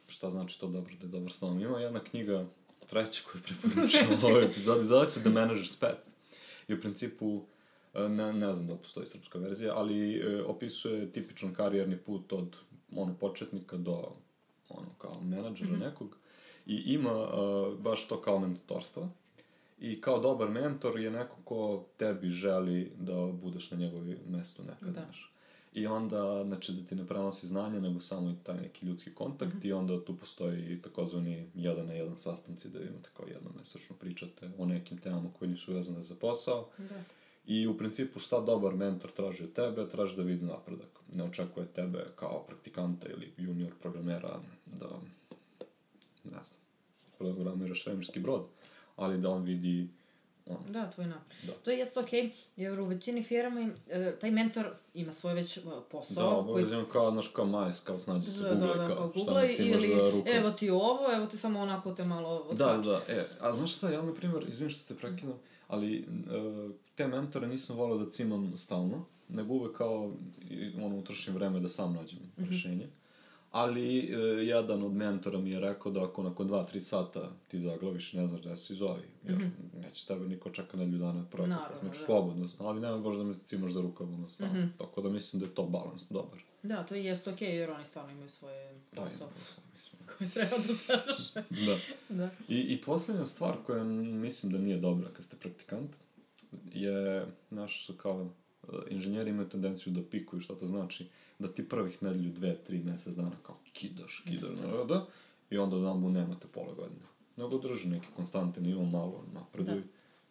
šta 0.08 0.30
znači 0.30 0.60
to 0.60 0.68
dobro 0.68 0.94
da 1.00 1.06
je 1.06 1.12
dobar 1.12 1.32
s 1.32 1.40
tobom? 1.40 1.62
Ima 1.62 1.80
jedna 1.80 2.00
knjiga, 2.00 2.46
treća 2.90 3.22
koju 3.32 3.42
preporučujem 3.44 4.08
u 4.24 4.28
ovoj 4.28 4.46
epizodi, 4.46 4.86
zove 4.86 5.08
se 5.08 5.20
The 5.20 5.30
Manager's 5.30 5.80
Pet. 5.80 5.98
I 6.68 6.74
u 6.74 6.82
principu, 6.82 7.42
e, 7.94 8.10
ne, 8.10 8.34
ne 8.34 8.54
znam 8.54 8.68
da 8.68 8.76
postoji 8.76 9.08
srpska 9.08 9.40
verzija, 9.40 9.74
ali 9.76 10.16
e, 10.16 10.44
opisuje 10.44 11.12
tipičan 11.12 11.54
karijerni 11.54 11.98
put 11.98 12.34
od 12.34 12.58
ono, 12.96 13.14
početnika 13.14 13.78
do 13.78 14.12
ono, 14.78 14.90
kao 14.98 15.22
menadžera 15.22 15.78
nekog 15.78 16.18
i 16.66 16.76
ima 16.76 17.14
uh, 17.14 17.80
baš 17.80 18.08
to 18.08 18.22
kao 18.22 18.40
mentorstva. 18.40 19.10
I 19.80 20.02
kao 20.02 20.20
dobar 20.20 20.50
mentor 20.50 21.00
je 21.00 21.12
neko 21.12 21.36
ko 21.46 21.84
tebi 21.98 22.30
želi 22.30 22.92
da 23.00 23.14
budeš 23.42 23.72
na 23.72 23.78
njegovom 23.78 24.16
mestu 24.30 24.64
nekad, 24.64 24.94
Da. 24.94 25.02
znaš. 25.04 25.28
I 25.74 25.88
onda, 25.88 26.44
znači, 26.46 26.72
da 26.74 26.86
ti 26.86 26.96
ne 26.96 27.08
prenosi 27.08 27.48
znanje, 27.48 27.82
nego 27.82 28.00
samo 28.00 28.30
i 28.30 28.36
taj 28.44 28.56
neki 28.58 28.86
ljudski 28.86 29.14
kontakt 29.14 29.54
Mhm. 29.54 29.68
i 29.68 29.74
onda 29.74 30.06
tu 30.06 30.18
postoji 30.18 30.82
takozvani 30.82 31.50
jedan 31.56 31.88
na 31.88 31.94
jedan 31.94 32.18
sastanci 32.18 32.70
da 32.70 32.80
imate 32.80 33.10
kao 33.18 33.28
jednomesečno 33.28 33.96
pričate 33.96 34.52
o 34.58 34.66
nekim 34.66 34.98
temama 34.98 35.30
koje 35.40 35.50
nisu 35.50 35.74
vezane 35.74 36.04
za 36.04 36.16
posao. 36.16 36.68
Da. 36.78 37.04
I 37.46 37.68
u 37.68 37.78
principu 37.78 38.20
šta 38.20 38.40
dobar 38.42 38.74
mentor 38.76 39.12
traži 39.12 39.44
od 39.44 39.54
tebe, 39.54 39.90
traži 39.90 40.16
da 40.16 40.24
vidi 40.24 40.46
napredak. 40.46 40.88
Ne 41.14 41.24
očekuje 41.24 41.66
tebe 41.66 42.06
kao 42.16 42.44
praktikanta 42.48 43.08
ili 43.10 43.34
junior 43.38 43.72
programera 43.82 44.40
da, 44.68 44.88
ne 46.24 46.44
znam, 46.44 46.60
programiraš 47.18 47.84
svemirski 47.84 48.20
brod, 48.20 48.46
ali 48.96 49.18
da 49.18 49.30
on 49.30 49.44
vidi 49.44 49.88
ono, 50.48 50.60
Da, 50.70 50.90
tvoj 50.90 51.08
napred. 51.08 51.38
Da. 51.44 51.54
To 51.54 51.72
jeste 51.72 52.00
okej, 52.00 52.32
jer 52.56 52.80
u 52.80 52.86
većini 52.86 53.24
firma 53.24 53.70
e, 53.90 54.16
taj 54.16 54.32
mentor 54.32 54.70
ima 54.94 55.14
svoj 55.14 55.34
već 55.34 55.58
e, 55.58 55.62
da, 55.62 55.82
posao. 55.82 56.40
obavezno 56.40 56.86
kao, 56.86 57.12
znaš, 57.12 57.28
kao 57.28 57.46
majs, 57.46 57.80
kao 57.80 58.00
snađi 58.00 58.32
se 58.32 58.40
Da, 58.40 58.50
Google, 58.50 58.68
da, 58.68 58.74
da, 58.78 58.88
kao, 58.88 59.10
šta 59.10 59.24
Google 59.24 59.48
mi 59.48 59.54
cimaš 59.54 59.78
ili 59.78 59.96
za 59.96 60.10
ruku. 60.10 60.28
evo 60.30 60.52
ti 60.52 60.70
ovo, 60.70 61.14
evo 61.14 61.26
ti 61.26 61.38
samo 61.38 61.60
onako 61.60 61.94
te 61.94 62.04
malo 62.06 62.54
Da, 62.54 62.68
otkači. 62.68 62.90
da, 62.90 63.14
e, 63.14 63.28
a 63.40 63.54
znaš 63.54 63.76
šta, 63.76 63.90
ja, 63.90 64.02
na 64.02 64.14
primjer, 64.14 64.46
izvim 64.48 64.70
što 64.70 64.94
te 64.94 65.00
prekidam, 65.00 65.40
ali 65.72 65.98
e, 65.98 66.04
te 66.96 67.08
mentore 67.08 67.48
nisam 67.48 67.78
volio 67.78 67.98
da 67.98 68.10
cimam 68.10 68.58
stalno, 68.58 69.06
nego 69.30 69.54
uvek 69.54 69.78
kao, 69.78 70.12
ono, 70.78 70.98
utrošim 70.98 71.34
vreme 71.34 71.60
da 71.60 71.70
sam 71.70 71.94
nađem 71.94 72.20
Mhm. 72.38 72.50
rešenje. 72.50 72.88
Ali 73.52 74.00
e, 74.00 74.14
jedan 74.46 74.84
od 74.84 74.94
mentora 74.94 75.40
mi 75.40 75.50
je 75.50 75.60
rekao 75.60 75.92
da 75.92 76.04
ako 76.04 76.24
nakon 76.24 76.50
2-3 76.50 76.80
sata 76.80 77.22
ti 77.48 77.60
zaglaviš, 77.60 78.14
ne 78.14 78.28
znaš 78.28 78.42
da 78.42 78.56
si 78.56 78.76
zovi, 78.76 79.02
jer 79.24 79.38
mm 79.38 79.42
-hmm. 79.42 79.82
neće 79.82 80.08
tebe 80.08 80.28
niko 80.28 80.50
čeka 80.50 80.78
nedelju 80.78 80.98
dana 81.00 81.26
projekat. 81.26 81.60
Naravno, 81.60 81.80
Znači, 81.82 82.00
da. 82.00 82.06
slobodno, 82.06 82.50
ali 82.60 82.82
nema 82.82 82.98
baš 82.98 83.16
da 83.16 83.24
me 83.24 83.34
cimaš 83.36 83.72
za 83.72 83.82
rukav, 83.82 84.08
ono, 84.08 84.30
stalno. 84.30 84.54
Mhm. 84.54 84.68
Tako 84.78 85.02
da 85.02 85.10
mislim 85.10 85.40
da 85.40 85.46
je 85.46 85.56
to 85.56 85.64
balans 85.64 86.08
dobar. 86.10 86.40
Da, 86.64 86.84
to 86.84 86.96
i 86.96 87.06
jeste 87.06 87.30
okej, 87.30 87.56
jer 87.56 87.72
oni 87.72 87.86
stvarno 87.86 88.12
imaju 88.12 88.30
svoje 88.30 88.74
Da, 88.92 89.02
posao 89.02 89.28
mislim. 89.40 89.66
Koje 90.18 90.30
treba 90.30 90.58
da 90.58 90.74
završe. 90.74 91.66
Da. 91.66 91.78
da. 92.10 92.30
I, 92.48 92.60
I 92.60 92.82
poslednja 92.82 93.26
stvar 93.26 93.56
koja 93.66 93.84
mislim 93.84 94.52
da 94.52 94.58
nije 94.58 94.78
dobra 94.78 95.10
kad 95.14 95.26
ste 95.26 95.38
praktikant 95.38 95.96
je, 96.74 97.26
znaš, 97.52 97.86
su 97.86 97.94
kao 97.94 98.30
e, 98.64 98.68
inženjeri 98.90 99.30
imaju 99.30 99.50
tendenciju 99.50 99.94
da 99.94 100.02
pikuju, 100.12 100.42
šta 100.42 100.56
to 100.56 100.68
znači, 100.68 101.08
da 101.40 101.48
ti 101.48 101.70
prvih 101.70 102.04
nedelju, 102.04 102.32
dve, 102.32 102.56
tri 102.56 102.80
mesec 102.80 103.16
dana 103.16 103.36
kao 103.44 103.58
kidaš, 103.74 104.24
kidaš, 104.28 104.52
da, 104.72 104.84
da, 104.84 105.06
i 105.50 105.58
onda 105.58 105.76
odambu 105.76 106.10
nemate 106.10 106.48
pola 106.54 106.74
godine. 106.74 107.02
Nego 107.38 107.58
drži 107.58 107.90
neki 107.90 108.08
konstantni 108.16 108.64
nivo, 108.64 108.86
malo 108.86 109.24
napreduj 109.34 109.84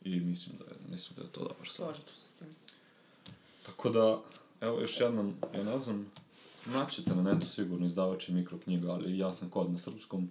i 0.04 0.20
mislim 0.20 0.56
da 0.58 0.64
je, 0.64 0.90
mislim 0.90 1.16
da 1.16 1.22
je 1.22 1.28
to 1.32 1.40
savjet. 1.40 1.72
Složit 1.72 2.06
ću 2.06 2.14
se 2.14 2.26
s 2.28 2.34
tim. 2.34 2.48
Tako 3.66 3.90
da, 3.90 4.20
evo 4.60 4.80
još 4.80 5.00
jednom, 5.00 5.34
ja 5.54 5.64
ne 5.64 5.78
znam, 5.78 6.12
naćete 6.66 7.14
na 7.14 7.22
netu 7.22 7.46
sigurno 7.46 7.86
izdavač 7.86 8.28
i 8.28 8.32
mikroknjiga, 8.32 8.92
ali 8.92 9.18
ja 9.18 9.32
sam 9.32 9.50
kod 9.50 9.72
na 9.72 9.78
srpskom. 9.78 10.30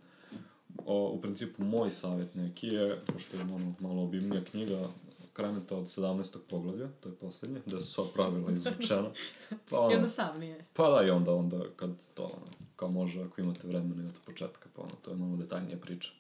O, 0.86 1.10
u 1.10 1.22
principu, 1.22 1.64
moj 1.64 1.92
savjet 1.92 2.36
neki 2.36 2.68
je, 2.68 3.00
pošto 3.14 3.38
je 3.38 3.44
ono 3.44 3.74
malo 3.80 4.04
obimnija 4.04 4.44
knjiga, 4.44 4.90
krenete 5.34 5.76
od 5.76 5.84
17. 5.84 6.38
poglavlja, 6.50 6.88
to 7.00 7.10
je 7.10 7.16
poslednje, 7.16 7.62
gde 7.66 7.82
su 7.82 7.88
sva 7.88 8.06
pravila 8.14 8.52
izvučena. 8.52 9.10
Pa, 9.70 9.80
ono, 9.80 9.92
Jednostavnije. 9.92 10.66
pa 10.74 10.90
da, 10.90 11.08
i 11.08 11.10
onda, 11.10 11.34
onda, 11.34 11.62
kad 11.76 11.90
to, 12.14 12.24
ono, 12.24 12.46
kao 12.76 12.90
može, 12.90 13.22
ako 13.24 13.42
imate 13.42 13.68
vremena 13.68 14.04
i 14.04 14.06
od 14.06 14.20
početka, 14.26 14.70
pa 14.76 14.82
ono, 14.82 14.92
to 15.02 15.12
je 15.12 15.18
malo 15.18 15.38
detaljnija 15.38 15.78
priča. 15.78 16.12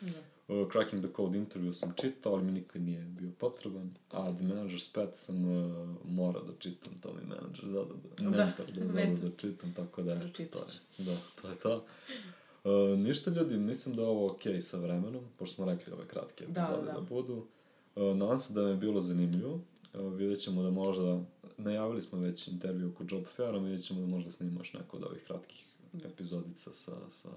Da. 0.00 0.37
Uh, 0.48 0.72
Cracking 0.72 1.02
the 1.02 1.12
Code 1.16 1.38
intervju 1.38 1.72
sam 1.72 1.92
čitao, 1.96 2.32
ali 2.32 2.44
mi 2.44 2.52
nikad 2.52 2.82
nije 2.82 3.02
bio 3.02 3.30
potreban. 3.38 3.94
A 4.10 4.32
The 4.34 4.44
Manager's 4.44 4.92
Pet 4.94 5.14
sam 5.14 5.44
uh, 5.44 5.88
morao 6.04 6.42
da 6.42 6.52
čitam, 6.58 6.92
to 7.02 7.12
mi 7.14 7.26
manager 7.26 7.64
zada 7.64 7.94
da, 8.18 8.30
Da, 8.30 8.46
mentor 8.46 8.66
da 8.66 8.92
zada 8.92 9.28
da 9.28 9.36
čitam, 9.36 9.74
tako 9.74 10.02
da, 10.02 10.12
eto, 10.12 10.44
to 10.50 10.58
je, 10.58 11.04
da, 11.04 11.16
to 11.42 11.48
je 11.48 11.56
to. 11.56 11.84
Uh, 12.64 12.98
ništa 12.98 13.30
ljudi, 13.30 13.56
mislim 13.56 13.96
da 13.96 14.02
je 14.02 14.08
ovo 14.08 14.32
okej 14.32 14.52
okay 14.52 14.60
sa 14.60 14.78
vremenom, 14.78 15.24
pošto 15.38 15.54
smo 15.54 15.64
rekli 15.64 15.92
ove 15.92 16.06
kratke 16.06 16.46
Da, 16.46 16.62
epizode 16.62 16.86
da, 16.86 16.92
da. 16.92 17.00
budu. 17.00 17.46
Uh, 17.96 18.16
nadam 18.16 18.38
se 18.38 18.52
da 18.52 18.62
vam 18.62 18.70
je 18.70 18.76
bilo 18.76 19.00
zanimljivo. 19.00 19.54
Uh, 19.94 20.12
vidjet 20.12 20.40
ćemo 20.40 20.62
da 20.62 20.70
možda, 20.70 21.20
najavili 21.56 22.02
smo 22.02 22.18
već 22.18 22.48
intervju 22.48 22.88
oko 22.88 23.04
Job 23.10 23.24
Faira, 23.36 23.58
vidjet 23.58 23.84
ćemo 23.84 24.00
da 24.00 24.06
možda 24.06 24.30
snimamo 24.30 24.60
još 24.60 24.72
neko 24.72 24.96
od 24.96 25.04
ovih 25.04 25.22
kratkih 25.26 25.64
epizodica 26.04 26.72
sa, 26.72 27.10
sa, 27.10 27.30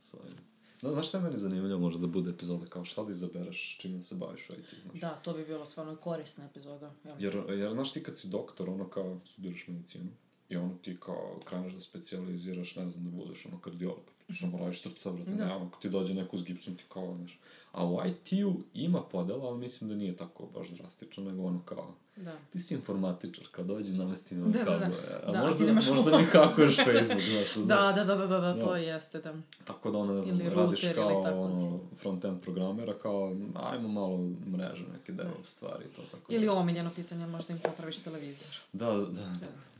sa 0.00 0.16
ovim. 0.22 0.57
No, 0.82 0.92
znaš 0.92 1.08
šta 1.08 1.18
je 1.18 1.24
meni 1.24 1.36
zanimljivo 1.36 1.80
možda 1.80 2.00
da 2.00 2.06
bude 2.06 2.30
epizoda, 2.30 2.66
kao 2.66 2.84
šta 2.84 3.04
da 3.04 3.10
izabereš 3.10 3.78
čime 3.80 4.02
se 4.02 4.14
baviš 4.14 4.50
u 4.50 4.52
IT, 4.52 4.74
znaš? 4.82 5.00
Da, 5.00 5.20
to 5.24 5.32
bi 5.32 5.44
bilo 5.44 5.66
stvarno 5.66 5.96
korisna 5.96 6.44
epizoda. 6.44 6.94
Ja 7.04 7.16
Jer, 7.18 7.34
jer, 7.48 7.72
znaš, 7.72 7.92
ti 7.92 8.02
kad 8.02 8.18
si 8.18 8.28
doktor, 8.28 8.70
ono 8.70 8.88
kao, 8.90 9.20
studiraš 9.24 9.68
medicinu, 9.68 10.10
i 10.48 10.56
ono 10.56 10.74
ti 10.82 10.96
kao 11.00 11.40
kreneš 11.44 11.72
da 11.72 11.80
specializiraš, 11.80 12.76
ne 12.76 12.90
znam, 12.90 13.04
da 13.04 13.10
budeš 13.10 13.46
ono 13.46 13.60
kardiolog. 13.60 14.17
Samo 14.30 14.58
radiš 14.58 14.82
srca, 14.82 15.10
brate, 15.10 15.30
Da. 15.30 15.36
da. 15.36 15.46
nema, 15.46 15.66
ako 15.66 15.78
ti 15.78 15.90
dođe 15.90 16.14
neko 16.14 16.36
s 16.36 16.44
gipsom, 16.44 16.76
ti 16.76 16.84
kao, 16.88 17.14
znaš. 17.16 17.38
A 17.72 17.86
u 17.86 17.98
IT-u 18.06 18.52
ima 18.74 19.02
podela, 19.02 19.44
ali 19.44 19.58
mislim 19.58 19.90
da 19.90 19.96
nije 19.96 20.16
tako 20.16 20.46
baš 20.48 20.68
drastično, 20.68 21.24
nego 21.24 21.42
ono 21.42 21.60
kao, 21.60 21.94
Da. 22.16 22.36
ti 22.52 22.58
si 22.58 22.74
informatičar, 22.74 23.44
kao 23.46 23.64
dođi 23.64 23.92
namesti 23.92 24.34
na 24.34 24.46
Da, 24.46 24.58
da, 24.58 24.64
da. 24.64 24.70
kablove, 24.70 24.92
a 25.18 25.32
Da, 25.32 25.38
a 25.38 25.42
ti 25.42 25.46
možda, 25.46 25.66
nemaš 25.66 25.88
možda 25.88 26.18
mi 26.18 26.24
hakuješ 26.24 26.76
Facebook, 26.76 27.22
znaš, 27.22 27.56
uz- 27.56 27.66
Da, 27.66 27.92
da, 27.92 28.04
da, 28.04 28.16
da, 28.16 28.26
da, 28.26 28.38
da, 28.38 28.54
to 28.56 28.66
Da. 28.66 28.76
jeste, 28.76 29.20
da. 29.20 29.34
Tako 29.64 29.90
da 29.90 29.98
ono, 29.98 30.14
ne 30.14 30.22
znam, 30.22 30.36
Ili 30.36 30.44
radiš 30.46 30.58
router 30.82 30.94
kao 30.94 31.10
ili 31.10 31.16
ono, 31.34 31.80
front-end 31.94 32.40
programera, 32.40 32.94
kao, 32.94 33.36
ajmo 33.56 33.88
malo 33.90 34.18
mreže, 34.46 34.84
neke 34.92 35.12
DevOps 35.14 35.48
stvari 35.48 35.84
to, 35.86 36.02
tako 36.02 36.32
Ili 36.32 36.46
da. 36.46 36.52
omiljeno 36.52 36.90
pitanje, 36.92 37.26
možda 37.26 37.52
im 37.52 37.60
popraviš 37.60 37.98
televizor. 37.98 38.48
Da, 38.72 38.92
da, 38.92 39.02
da. 39.04 39.32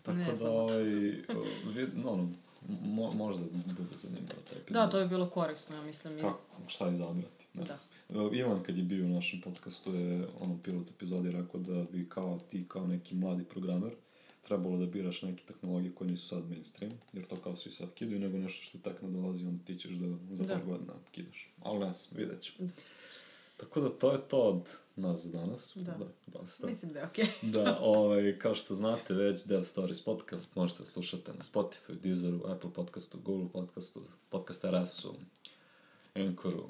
Tako 0.03 0.19
Ne 0.19 0.33
da, 0.35 0.51
ovaj, 0.51 0.83
vid, 1.67 1.89
no, 1.95 2.13
ono, 2.13 2.29
mo, 2.69 3.13
možda 3.13 3.43
bude 3.67 3.97
zanimljivo 3.97 4.41
taj 4.43 4.59
epizod. 4.59 4.73
Da, 4.75 4.91
to 4.91 4.99
bi 4.99 5.09
bilo 5.09 5.27
korisno, 5.27 5.77
ja 5.77 5.83
mislim. 5.83 6.19
i- 6.19 6.23
Kako, 6.23 6.39
šta 6.67 6.91
izabrati, 6.91 7.45
Da. 7.55 7.77
Ivan 8.33 8.63
kad 8.63 8.77
je 8.77 8.83
bio 8.85 9.05
u 9.05 9.11
našem 9.11 9.41
podcastu 9.41 9.95
je 9.95 10.29
ono 10.41 10.59
pilot 10.59 10.91
epizodi 10.91 11.31
rekao 11.31 11.61
da 11.61 11.85
bi 11.85 12.09
kao 12.09 12.39
ti 12.41 12.65
kao 12.69 12.87
neki 12.87 13.15
mladi 13.15 13.45
programer 13.45 13.93
trebalo 14.43 14.77
da 14.77 14.87
biraš 14.87 15.23
neke 15.23 15.43
tehnologije 15.45 15.93
koje 15.93 16.11
nisu 16.11 16.29
sad 16.29 16.49
mainstream, 16.49 16.93
jer 17.13 17.25
to 17.25 17.37
kao 17.37 17.57
svi 17.57 17.73
sad 17.73 17.95
kidaju, 17.95 18.21
nego 18.21 18.39
nešto 18.39 18.63
što 18.63 18.79
tek 18.81 19.03
nadolazi, 19.03 19.45
onda 19.45 19.65
ti 19.65 19.77
ćeš 19.77 19.91
da 19.91 20.07
za 20.31 20.45
Da. 20.45 20.55
par 20.55 20.65
godina 20.65 20.93
kidaš. 21.11 21.51
Ali 21.61 21.79
znam, 21.79 21.95
vidjet 22.13 22.41
ćemo. 22.43 22.69
Tako 23.59 23.81
da 23.81 23.89
to 23.89 24.13
je 24.13 24.19
to 24.29 24.39
od 24.39 24.71
nas 24.97 25.23
za 25.23 25.39
danas. 25.39 25.73
Da. 25.75 25.93
da 25.93 26.07
dosta. 26.27 26.67
Mislim 26.67 26.93
da 26.93 26.99
je 26.99 27.07
okej. 27.07 27.27
Da, 27.55 27.79
ovaj, 27.81 28.39
kao 28.39 28.55
što 28.55 28.75
znate 28.75 29.15
već, 29.15 29.45
Dev 29.45 29.63
Stories 29.63 30.05
podcast 30.05 30.57
možete 30.57 30.85
slušati 30.85 31.31
na 31.31 31.45
Spotify, 31.53 32.01
Deezeru, 32.03 32.41
Apple 32.47 32.73
podcastu, 32.73 33.19
Google 33.25 33.49
podcastu, 33.53 34.03
Podcast 34.29 34.65
RS-u, 34.65 35.15
Anchoru, 36.15 36.69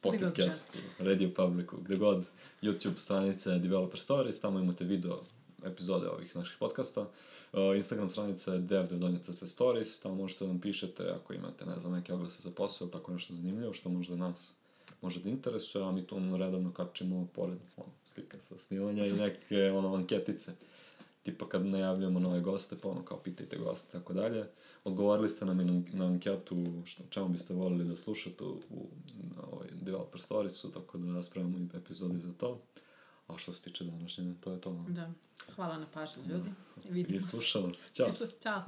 Pocket 0.00 0.36
Castu, 0.36 0.78
Radio 0.98 1.30
Publicu, 1.36 1.76
gde 1.76 1.96
god, 1.96 2.24
YouTube 2.62 2.98
stranice 2.98 3.58
Developer 3.58 4.00
Stories, 4.00 4.40
tamo 4.40 4.58
imate 4.58 4.84
video 4.84 5.22
epizode 5.64 6.08
ovih 6.08 6.36
naših 6.36 6.56
podcasta. 6.58 7.00
Uh, 7.00 7.76
Instagram 7.76 8.10
stranica 8.10 8.52
je 8.52 8.58
dev 8.58 8.98
donje 8.98 9.18
crte 9.18 9.46
stories, 9.46 10.00
tamo 10.00 10.14
možete 10.14 10.44
da 10.44 10.48
nam 10.48 10.60
pišete 10.60 11.10
ako 11.10 11.34
imate, 11.34 11.66
ne 11.66 11.80
znam, 11.80 11.92
neke 11.92 12.12
oglase 12.12 12.42
za 12.42 12.50
posao, 12.50 12.88
tako 12.88 13.12
nešto 13.12 13.34
zanimljivo, 13.34 13.72
što 13.72 13.88
možda 13.88 14.16
nas 14.16 14.54
može 15.02 15.20
da 15.20 15.28
interesuje, 15.28 15.84
a 15.84 15.92
mi 15.92 16.06
tu 16.06 16.36
redovno 16.36 16.72
kačimo 16.72 17.28
pored 17.34 17.58
ono, 17.76 17.92
slika 18.04 18.38
sa 18.40 18.58
snimanja 18.58 19.06
i 19.06 19.12
neke 19.12 19.70
ono, 19.70 19.94
anketice. 19.94 20.52
Tipa 21.22 21.48
kad 21.48 21.66
najavljujemo 21.66 22.20
nove 22.20 22.40
goste, 22.40 22.76
pa 22.82 22.88
ono 22.88 23.04
kao 23.04 23.18
pitajte 23.18 23.56
goste, 23.58 23.92
tako 23.92 24.12
dalje. 24.12 24.46
Odgovorili 24.84 25.28
ste 25.28 25.44
nam 25.44 25.60
i 25.60 25.64
na, 25.64 25.82
na 25.92 26.06
anketu 26.06 26.64
što, 26.84 27.02
čemu 27.10 27.28
biste 27.28 27.54
volili 27.54 27.84
da 27.84 27.96
slušate 27.96 28.44
u, 28.44 28.60
u 28.70 28.88
na 29.36 29.42
ovoj 29.52 29.66
Developer 29.72 30.20
Storiesu, 30.20 30.72
tako 30.72 30.98
da 30.98 31.22
spremamo 31.22 31.58
i 31.58 31.76
epizodi 31.76 32.18
za 32.18 32.32
to. 32.32 32.60
A 33.26 33.38
što 33.38 33.52
se 33.52 33.62
tiče 33.62 33.84
današnje, 33.84 34.34
to 34.40 34.52
je 34.52 34.60
to. 34.60 34.84
Da. 34.88 35.12
Hvala 35.54 35.78
na 35.78 35.86
pažnju, 35.94 36.22
ljudi. 36.28 36.50
I 36.88 36.92
Vidimo 36.92 37.20
se. 37.20 37.30
slušamo 37.30 37.74
se. 37.74 37.94
Ćao. 37.94 38.10
Ćao. 38.42 38.62